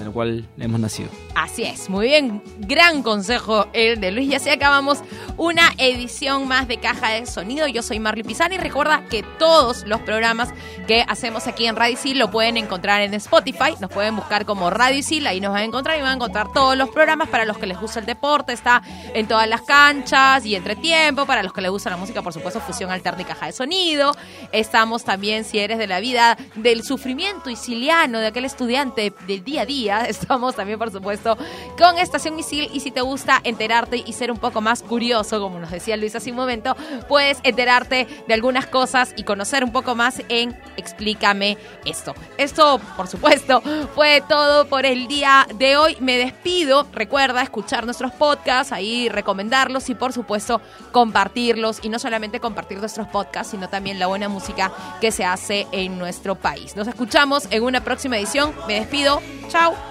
el 0.00 0.10
cual 0.10 0.48
hemos 0.58 0.80
nacido. 0.80 1.08
Así 1.34 1.64
es, 1.64 1.88
muy 1.88 2.08
bien, 2.08 2.42
gran 2.58 3.02
consejo 3.02 3.66
el 3.72 4.00
de 4.00 4.12
Luis. 4.12 4.30
Y 4.30 4.34
así 4.34 4.50
acabamos 4.50 4.98
una 5.36 5.72
edición 5.78 6.46
más 6.46 6.68
de 6.68 6.78
Caja 6.78 7.10
de 7.10 7.26
Sonido. 7.26 7.66
Yo 7.68 7.82
soy 7.82 7.98
Marley 7.98 8.22
Pisani. 8.22 8.58
Recuerda 8.58 9.04
que 9.08 9.22
todos 9.38 9.86
los 9.86 10.00
programas 10.00 10.50
que 10.86 11.04
hacemos 11.06 11.46
aquí 11.46 11.66
en 11.66 11.76
Radio 11.76 11.94
Isil 11.94 12.18
lo 12.18 12.30
pueden 12.30 12.56
encontrar 12.56 13.02
en 13.02 13.14
Spotify. 13.14 13.74
Nos 13.80 13.90
pueden 13.90 14.16
buscar 14.16 14.44
como 14.44 14.70
Radio 14.70 14.98
Isil, 14.98 15.26
ahí 15.26 15.40
nos 15.40 15.52
van 15.52 15.62
a 15.62 15.64
encontrar 15.64 15.98
y 15.98 16.02
van 16.02 16.12
a 16.12 16.14
encontrar 16.14 16.52
todos 16.52 16.76
los 16.76 16.90
programas. 16.90 17.28
Para 17.28 17.44
los 17.44 17.58
que 17.58 17.66
les 17.66 17.78
gusta 17.78 18.00
el 18.00 18.06
deporte, 18.06 18.52
está 18.52 18.82
en 19.14 19.26
todas 19.26 19.48
las 19.48 19.62
canchas 19.62 20.44
y 20.44 20.54
entretiempo. 20.54 21.26
Para 21.26 21.42
los 21.42 21.52
que 21.52 21.60
les 21.60 21.70
gusta 21.70 21.90
la 21.90 21.96
música, 21.96 22.22
por 22.22 22.32
supuesto, 22.32 22.60
fusión 22.60 22.90
alterna 22.90 23.22
y 23.22 23.24
caja 23.24 23.46
de 23.46 23.52
sonido. 23.52 24.12
Estamos 24.52 25.04
también, 25.04 25.44
si 25.44 25.58
eres 25.58 25.78
de 25.78 25.86
la 25.86 26.00
vida 26.00 26.36
del 26.56 26.82
sufrimiento 26.82 27.50
isiliano, 27.50 28.18
de 28.18 28.28
aquel 28.28 28.44
estudiante 28.44 29.12
del 29.26 29.44
día 29.44 29.62
a 29.62 29.66
día, 29.66 29.81
estamos 30.08 30.54
también, 30.54 30.78
por 30.78 30.90
supuesto, 30.90 31.36
con 31.78 31.98
Estación 31.98 32.38
Isil. 32.38 32.70
Y 32.72 32.80
si 32.80 32.90
te 32.90 33.00
gusta 33.00 33.40
enterarte 33.44 34.02
y 34.04 34.12
ser 34.12 34.30
un 34.30 34.38
poco 34.38 34.60
más 34.60 34.82
curioso, 34.82 35.40
como 35.40 35.58
nos 35.58 35.70
decía 35.70 35.96
Luis 35.96 36.14
hace 36.14 36.30
un 36.30 36.36
momento, 36.36 36.76
puedes 37.08 37.38
enterarte 37.42 38.06
de 38.26 38.34
algunas 38.34 38.66
cosas 38.66 39.14
y 39.16 39.24
conocer 39.24 39.64
un 39.64 39.72
poco 39.72 39.94
más 39.94 40.22
en 40.28 40.56
Explícame 40.76 41.58
esto. 41.84 42.14
Esto, 42.38 42.80
por 42.96 43.06
supuesto, 43.08 43.62
fue 43.94 44.22
todo 44.28 44.66
por 44.66 44.86
el 44.86 45.06
día 45.06 45.46
de 45.54 45.76
hoy. 45.76 45.96
Me 46.00 46.16
despido. 46.16 46.86
Recuerda 46.92 47.42
escuchar 47.42 47.84
nuestros 47.84 48.12
podcasts, 48.12 48.72
ahí 48.72 49.08
recomendarlos 49.08 49.88
y, 49.90 49.94
por 49.94 50.12
supuesto, 50.12 50.60
compartirlos. 50.92 51.80
Y 51.82 51.88
no 51.88 51.98
solamente 51.98 52.40
compartir 52.40 52.78
nuestros 52.78 53.08
podcasts, 53.08 53.50
sino 53.52 53.68
también 53.68 53.98
la 53.98 54.06
buena 54.06 54.28
música 54.28 54.72
que 55.00 55.12
se 55.12 55.24
hace 55.24 55.66
en 55.72 55.98
nuestro 55.98 56.34
país. 56.34 56.76
Nos 56.76 56.88
escuchamos 56.88 57.46
en 57.50 57.62
una 57.62 57.82
próxima 57.82 58.16
edición. 58.16 58.54
Me 58.66 58.80
despido 58.80 59.20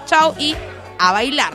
chau, 0.06 0.34
y 0.38 0.56
a 0.98 1.12
bailar. 1.12 1.52